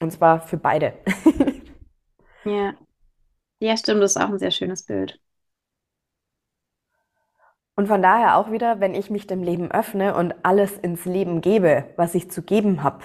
Und 0.00 0.12
zwar 0.12 0.40
für 0.40 0.58
beide. 0.58 0.98
ja. 2.44 2.74
Ja, 3.58 3.76
stimmt, 3.76 4.02
das 4.02 4.12
ist 4.12 4.22
auch 4.22 4.28
ein 4.28 4.38
sehr 4.38 4.50
schönes 4.50 4.84
Bild. 4.84 5.18
Und 7.76 7.88
von 7.88 8.02
daher 8.02 8.36
auch 8.36 8.50
wieder, 8.50 8.80
wenn 8.80 8.94
ich 8.94 9.10
mich 9.10 9.26
dem 9.26 9.42
Leben 9.42 9.70
öffne 9.70 10.16
und 10.16 10.34
alles 10.42 10.72
ins 10.78 11.04
Leben 11.04 11.42
gebe, 11.42 11.84
was 11.96 12.14
ich 12.14 12.30
zu 12.30 12.42
geben 12.42 12.82
habe. 12.82 13.04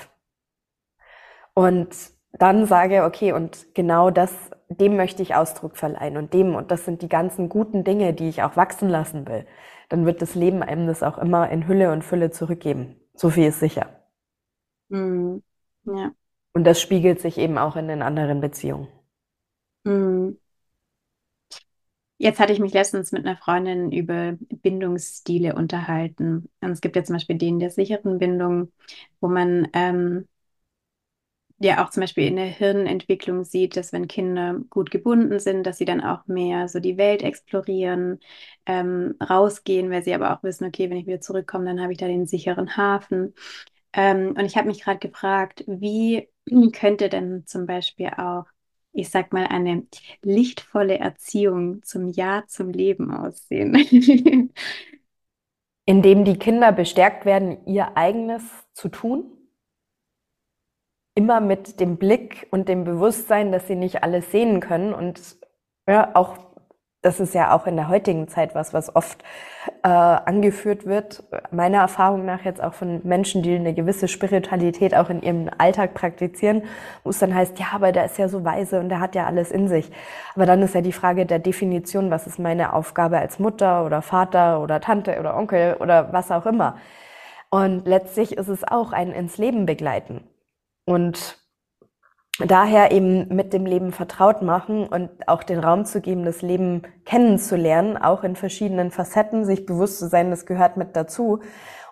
Und 1.53 1.89
dann 2.31 2.65
sage, 2.65 3.03
okay, 3.03 3.33
und 3.33 3.75
genau 3.75 4.09
das, 4.09 4.33
dem 4.69 4.95
möchte 4.95 5.21
ich 5.21 5.35
Ausdruck 5.35 5.75
verleihen 5.75 6.15
und 6.15 6.33
dem, 6.33 6.55
und 6.55 6.71
das 6.71 6.85
sind 6.85 7.01
die 7.01 7.09
ganzen 7.09 7.49
guten 7.49 7.83
Dinge, 7.83 8.13
die 8.13 8.29
ich 8.29 8.43
auch 8.43 8.55
wachsen 8.55 8.87
lassen 8.87 9.27
will, 9.27 9.45
dann 9.89 10.05
wird 10.05 10.21
das 10.21 10.35
Leben 10.35 10.63
einem 10.63 10.87
das 10.87 11.03
auch 11.03 11.17
immer 11.17 11.49
in 11.49 11.67
Hülle 11.67 11.91
und 11.91 12.03
Fülle 12.03 12.31
zurückgeben. 12.31 12.95
So 13.13 13.29
viel 13.29 13.47
ist 13.47 13.59
sicher. 13.59 13.89
Mhm. 14.87 15.43
Ja. 15.83 16.11
Und 16.53 16.63
das 16.63 16.79
spiegelt 16.79 17.19
sich 17.19 17.37
eben 17.37 17.57
auch 17.57 17.75
in 17.75 17.89
den 17.89 18.01
anderen 18.01 18.39
Beziehungen. 18.39 18.87
Mhm. 19.83 20.39
Jetzt 22.23 22.39
hatte 22.39 22.53
ich 22.53 22.59
mich 22.59 22.73
letztens 22.73 23.11
mit 23.11 23.25
einer 23.25 23.35
Freundin 23.37 23.91
über 23.91 24.37
Bindungsstile 24.61 25.55
unterhalten. 25.55 26.49
Und 26.61 26.71
es 26.71 26.81
gibt 26.81 26.95
ja 26.95 27.03
zum 27.03 27.15
Beispiel 27.15 27.37
den 27.37 27.59
der 27.59 27.71
sicheren 27.71 28.19
Bindung, 28.19 28.71
wo 29.19 29.27
man 29.27 29.67
ähm, 29.73 30.27
ja 31.59 31.83
auch 31.85 31.89
zum 31.91 32.01
Beispiel 32.01 32.27
in 32.27 32.35
der 32.37 32.45
Hirnentwicklung 32.47 33.43
sieht, 33.43 33.77
dass 33.77 33.93
wenn 33.93 34.07
Kinder 34.07 34.55
gut 34.69 34.89
gebunden 34.91 35.39
sind, 35.39 35.63
dass 35.65 35.77
sie 35.77 35.85
dann 35.85 36.01
auch 36.01 36.25
mehr 36.27 36.67
so 36.67 36.79
die 36.79 36.97
Welt 36.97 37.21
explorieren, 37.21 38.19
ähm, 38.65 39.15
rausgehen, 39.21 39.91
weil 39.91 40.03
sie 40.03 40.13
aber 40.15 40.33
auch 40.35 40.43
wissen, 40.43 40.65
okay, 40.65 40.89
wenn 40.89 40.97
ich 40.97 41.05
wieder 41.07 41.21
zurückkomme, 41.21 41.65
dann 41.65 41.81
habe 41.81 41.91
ich 41.93 41.99
da 41.99 42.07
den 42.07 42.25
sicheren 42.27 42.77
Hafen. 42.77 43.33
Ähm, 43.93 44.29
und 44.37 44.45
ich 44.45 44.57
habe 44.57 44.67
mich 44.67 44.81
gerade 44.83 44.99
gefragt, 44.99 45.63
wie 45.67 46.29
könnte 46.73 47.09
denn 47.09 47.45
zum 47.45 47.65
Beispiel 47.67 48.07
auch, 48.17 48.45
ich 48.93 49.09
sag 49.09 49.33
mal, 49.33 49.47
eine 49.47 49.85
lichtvolle 50.21 50.99
Erziehung 50.99 51.83
zum 51.83 52.09
Ja 52.09 52.43
zum 52.47 52.71
Leben 52.71 53.13
aussehen? 53.13 53.75
Indem 55.85 56.25
die 56.25 56.37
Kinder 56.37 56.71
bestärkt 56.71 57.25
werden, 57.25 57.65
ihr 57.65 57.97
eigenes 57.97 58.43
zu 58.73 58.89
tun 58.89 59.37
immer 61.15 61.41
mit 61.41 61.79
dem 61.79 61.97
Blick 61.97 62.47
und 62.51 62.69
dem 62.69 62.83
Bewusstsein, 62.83 63.51
dass 63.51 63.67
sie 63.67 63.75
nicht 63.75 64.03
alles 64.03 64.31
sehen 64.31 64.59
können 64.59 64.93
und 64.93 65.37
ja, 65.87 66.15
auch 66.15 66.37
das 67.01 67.19
ist 67.19 67.33
ja 67.33 67.55
auch 67.55 67.65
in 67.65 67.75
der 67.75 67.87
heutigen 67.87 68.27
Zeit 68.27 68.53
was, 68.53 68.73
was 68.73 68.95
oft 68.95 69.23
äh, 69.83 69.87
angeführt 69.87 70.85
wird, 70.85 71.23
meiner 71.51 71.79
Erfahrung 71.79 72.25
nach 72.25 72.45
jetzt 72.45 72.61
auch 72.61 72.73
von 72.73 73.01
Menschen, 73.03 73.41
die 73.41 73.55
eine 73.55 73.73
gewisse 73.73 74.07
Spiritualität 74.07 74.95
auch 74.95 75.09
in 75.09 75.21
ihrem 75.23 75.49
Alltag 75.57 75.95
praktizieren, 75.95 76.63
wo 77.03 77.09
es 77.09 77.17
dann 77.17 77.33
heißt, 77.33 77.57
ja, 77.59 77.67
aber 77.73 77.91
der 77.91 78.05
ist 78.05 78.19
ja 78.19 78.27
so 78.27 78.45
weise 78.45 78.79
und 78.79 78.89
der 78.89 78.99
hat 78.99 79.15
ja 79.15 79.25
alles 79.25 79.49
in 79.51 79.67
sich. 79.67 79.91
Aber 80.35 80.45
dann 80.45 80.61
ist 80.61 80.75
ja 80.75 80.81
die 80.81 80.91
Frage 80.91 81.25
der 81.25 81.39
Definition, 81.39 82.11
was 82.11 82.27
ist 82.27 82.37
meine 82.37 82.73
Aufgabe 82.73 83.17
als 83.17 83.39
Mutter 83.39 83.83
oder 83.83 84.03
Vater 84.03 84.61
oder 84.61 84.79
Tante 84.79 85.19
oder 85.19 85.35
Onkel 85.35 85.77
oder 85.79 86.13
was 86.13 86.29
auch 86.29 86.45
immer. 86.45 86.77
Und 87.49 87.87
letztlich 87.87 88.37
ist 88.37 88.47
es 88.47 88.63
auch 88.63 88.93
ein 88.93 89.11
ins 89.11 89.37
Leben 89.37 89.65
begleiten. 89.65 90.23
Und 90.85 91.40
daher 92.39 92.91
eben 92.91 93.27
mit 93.27 93.53
dem 93.53 93.65
Leben 93.65 93.91
vertraut 93.91 94.41
machen 94.41 94.87
und 94.87 95.09
auch 95.27 95.43
den 95.43 95.59
Raum 95.59 95.85
zu 95.85 96.01
geben, 96.01 96.23
das 96.23 96.41
Leben 96.41 96.83
kennenzulernen, 97.05 97.97
auch 97.97 98.23
in 98.23 98.35
verschiedenen 98.35 98.91
Facetten, 98.91 99.45
sich 99.45 99.65
bewusst 99.65 99.99
zu 99.99 100.07
sein, 100.07 100.29
das 100.29 100.45
gehört 100.45 100.77
mit 100.77 100.95
dazu 100.95 101.41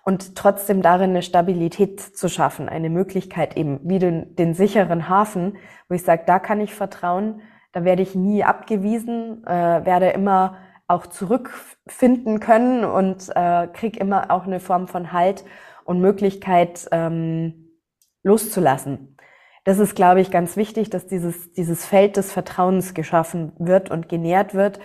und 0.04 0.34
trotzdem 0.34 0.82
darin 0.82 1.10
eine 1.10 1.22
Stabilität 1.22 2.00
zu 2.00 2.28
schaffen, 2.28 2.68
eine 2.68 2.90
Möglichkeit 2.90 3.56
eben 3.56 3.80
wie 3.84 3.98
den, 3.98 4.34
den 4.36 4.54
sicheren 4.54 5.08
Hafen, 5.08 5.56
wo 5.88 5.94
ich 5.94 6.02
sage, 6.02 6.22
da 6.26 6.38
kann 6.38 6.60
ich 6.60 6.74
vertrauen, 6.74 7.42
da 7.72 7.84
werde 7.84 8.02
ich 8.02 8.14
nie 8.14 8.42
abgewiesen, 8.42 9.44
äh, 9.46 9.84
werde 9.84 10.08
immer 10.10 10.56
auch 10.88 11.06
zurückfinden 11.06 12.40
können 12.40 12.84
und 12.84 13.28
äh, 13.34 13.68
krieg 13.68 13.96
immer 13.96 14.30
auch 14.30 14.44
eine 14.44 14.58
Form 14.58 14.88
von 14.88 15.12
Halt 15.12 15.44
und 15.84 16.00
Möglichkeit, 16.00 16.88
ähm, 16.90 17.78
loszulassen. 18.22 19.16
Das 19.64 19.78
ist, 19.78 19.94
glaube 19.94 20.20
ich, 20.20 20.30
ganz 20.30 20.56
wichtig, 20.56 20.90
dass 20.90 21.06
dieses, 21.06 21.52
dieses 21.52 21.84
Feld 21.84 22.16
des 22.16 22.32
Vertrauens 22.32 22.94
geschaffen 22.94 23.52
wird 23.58 23.90
und 23.90 24.08
genährt 24.08 24.54
wird. 24.54 24.80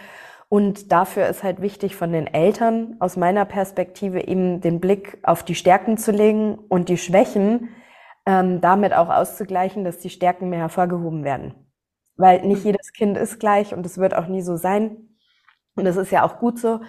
Und 0.49 0.91
dafür 0.91 1.27
ist 1.27 1.43
halt 1.43 1.61
wichtig 1.61 1.95
von 1.95 2.11
den 2.11 2.27
Eltern 2.27 2.97
aus 2.99 3.17
meiner 3.17 3.45
Perspektive 3.45 4.27
eben 4.27 4.61
den 4.61 4.79
Blick 4.79 5.17
auf 5.23 5.43
die 5.43 5.55
Stärken 5.55 5.97
zu 5.97 6.11
legen 6.11 6.55
und 6.55 6.89
die 6.89 6.97
Schwächen 6.97 7.69
ähm, 8.25 8.61
damit 8.61 8.93
auch 8.93 9.09
auszugleichen, 9.09 9.83
dass 9.83 9.99
die 9.99 10.09
Stärken 10.09 10.49
mehr 10.49 10.59
hervorgehoben 10.59 11.23
werden. 11.23 11.53
Weil 12.17 12.45
nicht 12.45 12.63
mhm. 12.63 12.71
jedes 12.71 12.93
Kind 12.93 13.17
ist 13.17 13.39
gleich 13.39 13.73
und 13.73 13.85
es 13.85 13.97
wird 13.97 14.15
auch 14.15 14.27
nie 14.27 14.41
so 14.41 14.55
sein. 14.55 15.09
Und 15.75 15.85
das 15.85 15.97
ist 15.97 16.11
ja 16.11 16.23
auch 16.23 16.39
gut 16.39 16.59
so 16.59 16.81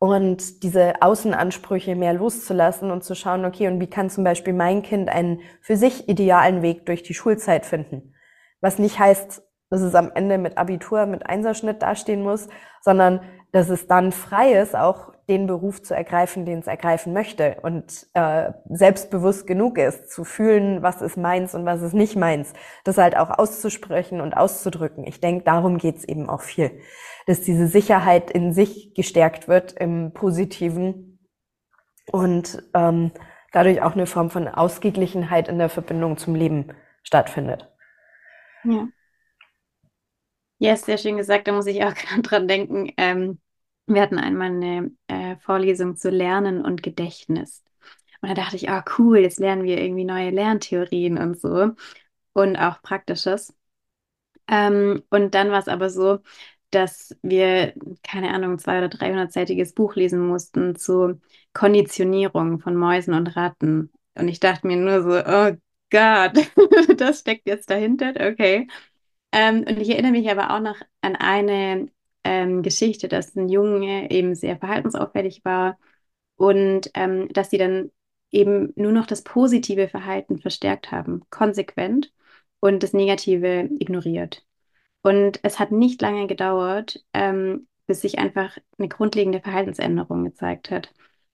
und 0.00 0.62
diese 0.62 1.02
Außenansprüche 1.02 1.94
mehr 1.94 2.14
loszulassen 2.14 2.90
und 2.90 3.04
zu 3.04 3.14
schauen, 3.14 3.44
okay, 3.44 3.68
und 3.68 3.80
wie 3.80 3.86
kann 3.86 4.08
zum 4.08 4.24
Beispiel 4.24 4.54
mein 4.54 4.82
Kind 4.82 5.10
einen 5.10 5.42
für 5.60 5.76
sich 5.76 6.08
idealen 6.08 6.62
Weg 6.62 6.86
durch 6.86 7.02
die 7.02 7.12
Schulzeit 7.12 7.66
finden? 7.66 8.14
Was 8.62 8.78
nicht 8.78 8.98
heißt, 8.98 9.42
dass 9.68 9.82
es 9.82 9.94
am 9.94 10.10
Ende 10.14 10.38
mit 10.38 10.56
Abitur, 10.56 11.04
mit 11.04 11.26
Einserschnitt 11.26 11.82
dastehen 11.82 12.22
muss, 12.22 12.48
sondern 12.80 13.20
dass 13.52 13.68
es 13.68 13.88
dann 13.88 14.10
frei 14.10 14.54
ist, 14.54 14.74
auch 14.74 15.12
den 15.28 15.46
Beruf 15.46 15.82
zu 15.82 15.94
ergreifen, 15.94 16.46
den 16.46 16.60
es 16.60 16.66
ergreifen 16.66 17.12
möchte 17.12 17.58
und 17.62 18.06
äh, 18.14 18.52
selbstbewusst 18.70 19.46
genug 19.46 19.76
ist, 19.76 20.10
zu 20.10 20.24
fühlen, 20.24 20.82
was 20.82 21.02
ist 21.02 21.18
meins 21.18 21.54
und 21.54 21.66
was 21.66 21.82
ist 21.82 21.92
nicht 21.92 22.16
meins, 22.16 22.54
das 22.84 22.96
halt 22.96 23.18
auch 23.18 23.38
auszusprechen 23.38 24.22
und 24.22 24.34
auszudrücken. 24.34 25.04
Ich 25.06 25.20
denke, 25.20 25.44
darum 25.44 25.76
geht's 25.76 26.04
eben 26.04 26.30
auch 26.30 26.40
viel 26.40 26.70
dass 27.30 27.42
diese 27.42 27.68
Sicherheit 27.68 28.28
in 28.32 28.52
sich 28.52 28.92
gestärkt 28.92 29.46
wird 29.46 29.70
im 29.74 30.12
Positiven 30.12 31.20
und 32.10 32.60
ähm, 32.74 33.12
dadurch 33.52 33.82
auch 33.82 33.92
eine 33.92 34.06
Form 34.06 34.30
von 34.30 34.48
Ausgeglichenheit 34.48 35.46
in 35.46 35.56
der 35.56 35.68
Verbindung 35.68 36.16
zum 36.16 36.34
Leben 36.34 36.74
stattfindet. 37.04 37.72
Ja. 38.64 38.88
Ja, 40.58 40.72
ist 40.72 40.86
sehr 40.86 40.98
schön 40.98 41.18
gesagt. 41.18 41.46
Da 41.46 41.52
muss 41.52 41.68
ich 41.68 41.84
auch 41.84 41.94
gerade 41.94 42.22
dran 42.22 42.48
denken. 42.48 42.92
Ähm, 42.96 43.38
wir 43.86 44.02
hatten 44.02 44.18
einmal 44.18 44.48
eine 44.48 44.90
äh, 45.06 45.36
Vorlesung 45.36 45.94
zu 45.94 46.10
Lernen 46.10 46.64
und 46.64 46.82
Gedächtnis. 46.82 47.62
Und 48.22 48.28
da 48.28 48.34
dachte 48.34 48.56
ich, 48.56 48.68
ah, 48.70 48.82
oh, 48.84 48.90
cool, 48.98 49.18
jetzt 49.18 49.38
lernen 49.38 49.62
wir 49.62 49.80
irgendwie 49.80 50.04
neue 50.04 50.30
Lerntheorien 50.30 51.16
und 51.16 51.40
so 51.40 51.76
und 52.32 52.56
auch 52.56 52.82
Praktisches. 52.82 53.54
Ähm, 54.48 55.04
und 55.10 55.36
dann 55.36 55.52
war 55.52 55.60
es 55.60 55.68
aber 55.68 55.90
so, 55.90 56.18
dass 56.70 57.16
wir, 57.22 57.74
keine 58.02 58.30
Ahnung, 58.32 58.58
zwei- 58.58 58.78
oder 58.78 58.88
300-seitiges 58.88 59.74
Buch 59.74 59.96
lesen 59.96 60.26
mussten 60.26 60.76
zu 60.76 61.20
Konditionierung 61.52 62.60
von 62.60 62.76
Mäusen 62.76 63.14
und 63.14 63.28
Ratten. 63.36 63.90
Und 64.14 64.28
ich 64.28 64.40
dachte 64.40 64.66
mir 64.66 64.76
nur 64.76 65.02
so, 65.02 65.10
oh 65.18 65.56
Gott, 65.90 66.32
das 67.00 67.20
steckt 67.20 67.46
jetzt 67.48 67.70
dahinter, 67.70 68.12
okay. 68.30 68.68
Ähm, 69.32 69.60
und 69.68 69.78
ich 69.80 69.90
erinnere 69.90 70.12
mich 70.12 70.30
aber 70.30 70.50
auch 70.54 70.60
noch 70.60 70.76
an 71.02 71.16
eine 71.16 71.88
ähm, 72.24 72.62
Geschichte, 72.62 73.08
dass 73.08 73.36
ein 73.36 73.48
Junge 73.48 74.10
eben 74.10 74.34
sehr 74.34 74.58
verhaltensauffällig 74.58 75.44
war 75.44 75.78
und 76.36 76.90
ähm, 76.94 77.28
dass 77.32 77.50
sie 77.50 77.58
dann 77.58 77.92
eben 78.30 78.72
nur 78.76 78.92
noch 78.92 79.06
das 79.06 79.22
positive 79.22 79.88
Verhalten 79.88 80.38
verstärkt 80.38 80.90
haben, 80.92 81.22
konsequent 81.30 82.12
und 82.60 82.82
das 82.82 82.92
Negative 82.92 83.68
ignoriert. 83.78 84.44
Und 85.02 85.40
es 85.42 85.58
hat 85.58 85.72
nicht 85.72 86.02
lange 86.02 86.26
gedauert, 86.26 87.04
ähm, 87.14 87.66
bis 87.86 88.02
sich 88.02 88.18
einfach 88.18 88.56
eine 88.78 88.88
grundlegende 88.88 89.40
Verhaltensänderung 89.40 90.24
gezeigt 90.24 90.70
hat. 90.70 90.92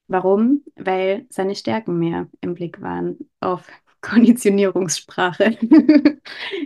Warum? 0.09 0.62
Weil 0.76 1.26
seine 1.31 1.57
Stärken 1.57 1.98
mehr 1.98 2.29
im 2.40 2.55
Blick 2.55 2.81
waren 2.81 3.18
auf 3.40 3.66
Konditionierungssprache. 4.00 5.57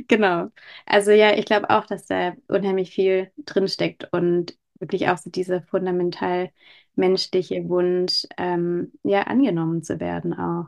genau. 0.08 0.48
Also 0.86 1.10
ja, 1.10 1.34
ich 1.34 1.46
glaube 1.46 1.70
auch, 1.70 1.86
dass 1.86 2.06
da 2.06 2.34
unheimlich 2.48 2.90
viel 2.90 3.30
drinsteckt 3.38 4.12
und 4.12 4.56
wirklich 4.78 5.08
auch 5.08 5.18
so 5.18 5.30
dieser 5.30 5.62
fundamental 5.62 6.50
menschliche 6.96 7.68
Wunsch, 7.68 8.26
ähm, 8.36 8.92
ja, 9.02 9.22
angenommen 9.22 9.82
zu 9.82 10.00
werden 10.00 10.34
auch. 10.34 10.66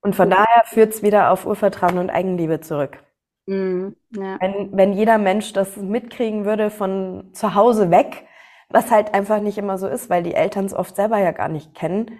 Und 0.00 0.16
von 0.16 0.30
daher 0.30 0.64
führt 0.64 0.94
es 0.94 1.02
wieder 1.02 1.30
auf 1.30 1.46
Urvertrauen 1.46 1.98
und 1.98 2.10
Eigenliebe 2.10 2.60
zurück. 2.60 2.98
Mhm, 3.46 3.96
ja. 4.10 4.40
Wenn, 4.40 4.76
wenn 4.76 4.92
jeder 4.92 5.18
Mensch 5.18 5.52
das 5.52 5.76
mitkriegen 5.76 6.44
würde 6.44 6.70
von 6.70 7.30
zu 7.32 7.54
Hause 7.54 7.90
weg, 7.90 8.26
was 8.68 8.90
halt 8.90 9.14
einfach 9.14 9.40
nicht 9.40 9.58
immer 9.58 9.78
so 9.78 9.86
ist, 9.86 10.10
weil 10.10 10.22
die 10.22 10.34
Eltern 10.34 10.64
es 10.64 10.74
oft 10.74 10.96
selber 10.96 11.18
ja 11.18 11.30
gar 11.32 11.48
nicht 11.48 11.74
kennen. 11.74 12.18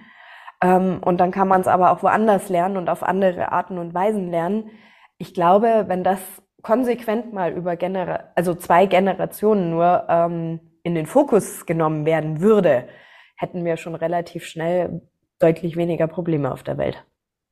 Ähm, 0.63 1.01
und 1.05 1.19
dann 1.21 1.33
kann 1.33 1.49
man 1.49 1.61
es 1.61 1.67
aber 1.69 1.91
auch 1.91 2.03
woanders 2.03 2.49
lernen 2.49 2.77
und 2.77 2.89
auf 2.89 3.03
andere 3.03 3.51
Arten 3.53 3.79
und 3.79 3.95
Weisen 3.95 4.31
lernen. 4.31 4.71
Ich 5.19 5.35
glaube, 5.35 5.85
wenn 5.89 6.05
das 6.05 6.21
konsequent 6.63 7.33
mal 7.33 7.53
über 7.53 7.77
Genera 7.77 8.31
also 8.37 8.55
zwei 8.55 8.87
Generationen 8.87 9.71
nur 9.71 10.07
ähm, 10.09 10.61
in 10.85 10.95
den 10.95 11.07
Fokus 11.07 11.67
genommen 11.67 12.07
werden 12.07 12.41
würde, 12.41 12.89
hätten 13.37 13.65
wir 13.65 13.77
schon 13.77 13.95
relativ 13.97 14.45
schnell 14.45 15.03
deutlich 15.41 15.77
weniger 15.77 16.07
Probleme 16.07 16.53
auf 16.53 16.63
der 16.63 16.79
Welt. 16.79 17.05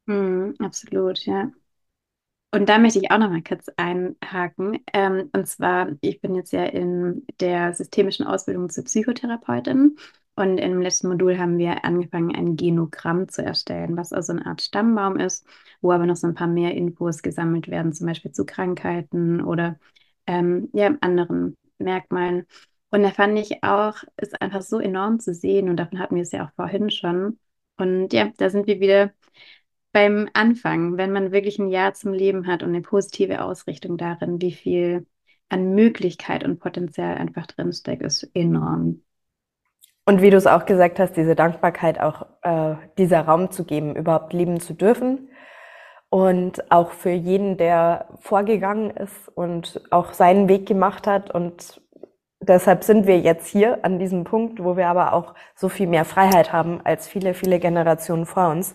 Mhm, 0.06 0.56
absolut, 0.58 1.24
ja. 1.26 1.50
Und 2.52 2.68
da 2.68 2.78
möchte 2.78 2.98
ich 2.98 3.10
auch 3.12 3.18
noch 3.18 3.30
mal 3.30 3.42
kurz 3.42 3.66
einhaken. 3.76 4.78
Ähm, 4.92 5.30
und 5.32 5.46
zwar, 5.46 5.92
ich 6.00 6.20
bin 6.20 6.34
jetzt 6.34 6.52
ja 6.52 6.64
in 6.64 7.24
der 7.40 7.74
systemischen 7.74 8.26
Ausbildung 8.26 8.68
zur 8.70 8.84
Psychotherapeutin. 8.84 9.96
Und 10.34 10.58
im 10.58 10.80
letzten 10.80 11.08
Modul 11.08 11.38
haben 11.38 11.58
wir 11.58 11.84
angefangen, 11.84 12.34
ein 12.34 12.56
Genogramm 12.56 13.28
zu 13.28 13.44
erstellen, 13.44 13.96
was 13.96 14.12
also 14.12 14.32
eine 14.32 14.46
Art 14.46 14.62
Stammbaum 14.62 15.16
ist, 15.18 15.46
wo 15.80 15.92
aber 15.92 16.06
noch 16.06 16.16
so 16.16 16.26
ein 16.26 16.34
paar 16.34 16.46
mehr 16.48 16.74
Infos 16.74 17.22
gesammelt 17.22 17.68
werden, 17.68 17.92
zum 17.92 18.06
Beispiel 18.06 18.32
zu 18.32 18.44
Krankheiten 18.46 19.42
oder 19.42 19.78
ähm, 20.26 20.70
ja, 20.72 20.96
anderen 21.00 21.56
Merkmalen. 21.78 22.46
Und 22.90 23.02
da 23.02 23.10
fand 23.10 23.38
ich 23.38 23.62
auch, 23.62 23.96
ist 24.16 24.40
einfach 24.40 24.62
so 24.62 24.78
enorm 24.78 25.20
zu 25.20 25.34
sehen 25.34 25.68
und 25.68 25.76
davon 25.76 25.98
hatten 26.00 26.16
wir 26.16 26.22
es 26.22 26.32
ja 26.32 26.46
auch 26.46 26.52
vorhin 26.56 26.90
schon. 26.90 27.38
Und 27.76 28.12
ja, 28.12 28.30
da 28.38 28.50
sind 28.50 28.66
wir 28.66 28.80
wieder 28.80 29.12
beim 29.92 30.28
Anfang, 30.32 30.96
wenn 30.96 31.12
man 31.12 31.32
wirklich 31.32 31.58
ein 31.58 31.68
Jahr 31.68 31.94
zum 31.94 32.12
Leben 32.12 32.46
hat 32.46 32.62
und 32.62 32.70
eine 32.70 32.82
positive 32.82 33.42
Ausrichtung 33.42 33.96
darin, 33.96 34.40
wie 34.40 34.52
viel 34.52 35.06
an 35.48 35.74
Möglichkeit 35.74 36.44
und 36.44 36.60
Potenzial 36.60 37.16
einfach 37.16 37.46
drinsteckt, 37.46 38.02
ist 38.02 38.30
enorm. 38.34 39.02
Und 40.06 40.22
wie 40.22 40.30
du 40.30 40.36
es 40.36 40.46
auch 40.46 40.64
gesagt 40.64 40.98
hast, 40.98 41.16
diese 41.16 41.34
Dankbarkeit 41.34 42.00
auch 42.00 42.26
äh, 42.42 42.76
dieser 42.98 43.22
Raum 43.22 43.50
zu 43.50 43.64
geben, 43.64 43.94
überhaupt 43.96 44.32
lieben 44.32 44.60
zu 44.60 44.74
dürfen. 44.74 45.28
Und 46.08 46.72
auch 46.72 46.90
für 46.90 47.10
jeden, 47.10 47.56
der 47.56 48.08
vorgegangen 48.18 48.90
ist 48.90 49.28
und 49.28 49.80
auch 49.90 50.12
seinen 50.12 50.48
Weg 50.48 50.66
gemacht 50.66 51.06
hat. 51.06 51.32
Und 51.32 51.80
deshalb 52.40 52.82
sind 52.82 53.06
wir 53.06 53.20
jetzt 53.20 53.46
hier 53.46 53.84
an 53.84 54.00
diesem 54.00 54.24
Punkt, 54.24 54.64
wo 54.64 54.76
wir 54.76 54.88
aber 54.88 55.12
auch 55.12 55.34
so 55.54 55.68
viel 55.68 55.86
mehr 55.86 56.04
Freiheit 56.04 56.52
haben 56.52 56.80
als 56.82 57.06
viele, 57.06 57.34
viele 57.34 57.60
Generationen 57.60 58.26
vor 58.26 58.48
uns. 58.48 58.74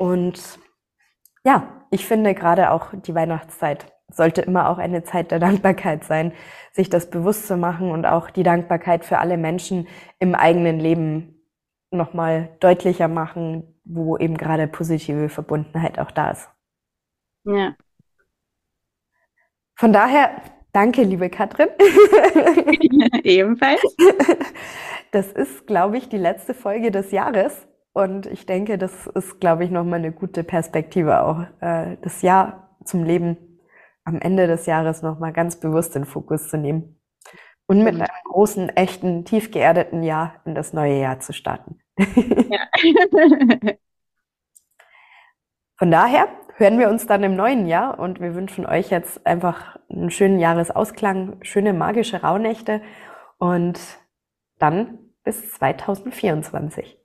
Und 0.00 0.58
ja, 1.44 1.84
ich 1.90 2.06
finde 2.06 2.34
gerade 2.34 2.70
auch 2.70 2.94
die 2.94 3.14
Weihnachtszeit 3.14 3.92
sollte 4.10 4.40
immer 4.40 4.70
auch 4.70 4.78
eine 4.78 5.04
Zeit 5.04 5.30
der 5.30 5.38
Dankbarkeit 5.38 6.04
sein, 6.04 6.32
sich 6.72 6.88
das 6.88 7.10
bewusst 7.10 7.46
zu 7.46 7.58
machen 7.58 7.90
und 7.90 8.06
auch 8.06 8.30
die 8.30 8.42
Dankbarkeit 8.42 9.04
für 9.04 9.18
alle 9.18 9.36
Menschen 9.36 9.88
im 10.18 10.34
eigenen 10.34 10.80
Leben 10.80 11.44
nochmal 11.90 12.56
deutlicher 12.60 13.08
machen, 13.08 13.78
wo 13.84 14.16
eben 14.16 14.38
gerade 14.38 14.68
positive 14.68 15.28
Verbundenheit 15.28 15.98
auch 15.98 16.10
da 16.10 16.30
ist. 16.30 16.48
Ja. 17.44 17.76
Von 19.76 19.92
daher, 19.92 20.30
danke, 20.72 21.02
liebe 21.02 21.28
Katrin. 21.28 21.68
Ebenfalls. 23.22 23.82
Das 25.12 25.30
ist, 25.30 25.66
glaube 25.66 25.98
ich, 25.98 26.08
die 26.08 26.18
letzte 26.18 26.54
Folge 26.54 26.90
des 26.90 27.10
Jahres. 27.10 27.66
Und 27.92 28.26
ich 28.26 28.46
denke, 28.46 28.78
das 28.78 29.06
ist, 29.08 29.40
glaube 29.40 29.64
ich, 29.64 29.70
nochmal 29.70 29.98
eine 29.98 30.12
gute 30.12 30.44
Perspektive 30.44 31.22
auch, 31.22 31.40
äh, 31.60 31.96
das 32.02 32.22
Jahr 32.22 32.76
zum 32.84 33.04
Leben 33.04 33.36
am 34.04 34.20
Ende 34.20 34.46
des 34.46 34.66
Jahres 34.66 35.02
nochmal 35.02 35.32
ganz 35.32 35.58
bewusst 35.58 35.96
in 35.96 36.04
Fokus 36.04 36.48
zu 36.48 36.56
nehmen 36.56 37.00
und 37.66 37.84
mit 37.84 37.94
einem 37.94 38.08
großen, 38.24 38.68
echten, 38.70 39.24
tief 39.24 39.52
geerdeten 39.52 40.02
Jahr 40.02 40.34
in 40.44 40.56
das 40.56 40.72
neue 40.72 41.00
Jahr 41.00 41.20
zu 41.20 41.32
starten. 41.32 41.80
Ja. 41.98 42.66
Von 45.78 45.90
daher 45.90 46.28
hören 46.56 46.78
wir 46.78 46.88
uns 46.90 47.06
dann 47.06 47.22
im 47.22 47.36
neuen 47.36 47.66
Jahr 47.66 47.98
und 47.98 48.20
wir 48.20 48.34
wünschen 48.34 48.66
euch 48.66 48.90
jetzt 48.90 49.24
einfach 49.24 49.78
einen 49.88 50.10
schönen 50.10 50.38
Jahresausklang, 50.38 51.38
schöne 51.42 51.72
magische 51.72 52.22
Rauhnächte 52.22 52.82
und 53.38 53.80
dann 54.58 54.98
bis 55.22 55.52
2024. 55.52 56.98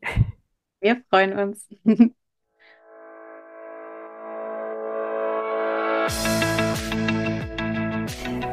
Wir 0.81 1.01
freuen 1.09 1.37
uns. 1.37 1.67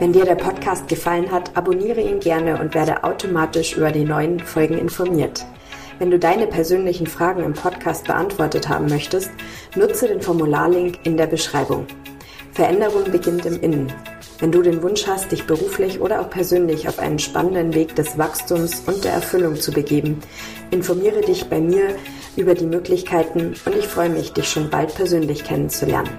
Wenn 0.02 0.12
dir 0.12 0.24
der 0.24 0.34
Podcast 0.34 0.88
gefallen 0.88 1.30
hat, 1.30 1.56
abonniere 1.56 2.00
ihn 2.00 2.18
gerne 2.18 2.60
und 2.60 2.74
werde 2.74 3.04
automatisch 3.04 3.76
über 3.76 3.92
die 3.92 4.04
neuen 4.04 4.40
Folgen 4.40 4.76
informiert. 4.76 5.44
Wenn 6.00 6.10
du 6.10 6.18
deine 6.18 6.48
persönlichen 6.48 7.06
Fragen 7.06 7.44
im 7.44 7.52
Podcast 7.52 8.06
beantwortet 8.06 8.68
haben 8.68 8.86
möchtest, 8.86 9.30
nutze 9.76 10.08
den 10.08 10.20
Formularlink 10.20 11.06
in 11.06 11.16
der 11.16 11.28
Beschreibung. 11.28 11.86
Veränderung 12.52 13.10
beginnt 13.10 13.46
im 13.46 13.60
Innen. 13.60 13.92
Wenn 14.38 14.52
du 14.52 14.62
den 14.62 14.82
Wunsch 14.82 15.06
hast, 15.06 15.32
dich 15.32 15.46
beruflich 15.46 16.00
oder 16.00 16.20
auch 16.20 16.28
persönlich 16.28 16.88
auf 16.88 16.98
einen 16.98 17.18
spannenden 17.18 17.74
Weg 17.74 17.94
des 17.94 18.18
Wachstums 18.18 18.82
und 18.86 19.04
der 19.04 19.12
Erfüllung 19.12 19.56
zu 19.56 19.72
begeben, 19.72 20.20
informiere 20.70 21.20
dich 21.20 21.46
bei 21.46 21.60
mir 21.60 21.96
über 22.36 22.54
die 22.54 22.66
Möglichkeiten 22.66 23.54
und 23.64 23.76
ich 23.76 23.86
freue 23.86 24.10
mich, 24.10 24.32
dich 24.32 24.48
schon 24.48 24.68
bald 24.68 24.92
persönlich 24.94 25.44
kennenzulernen. 25.44 26.10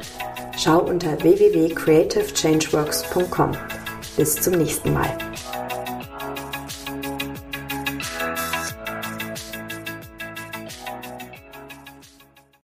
Schau 0.58 0.80
unter 0.80 1.22
www.creativechangeworks.com. 1.22 3.52
Bis 4.15 4.36
zum 4.36 4.54
nächsten 4.54 4.93
Mal. 4.93 5.17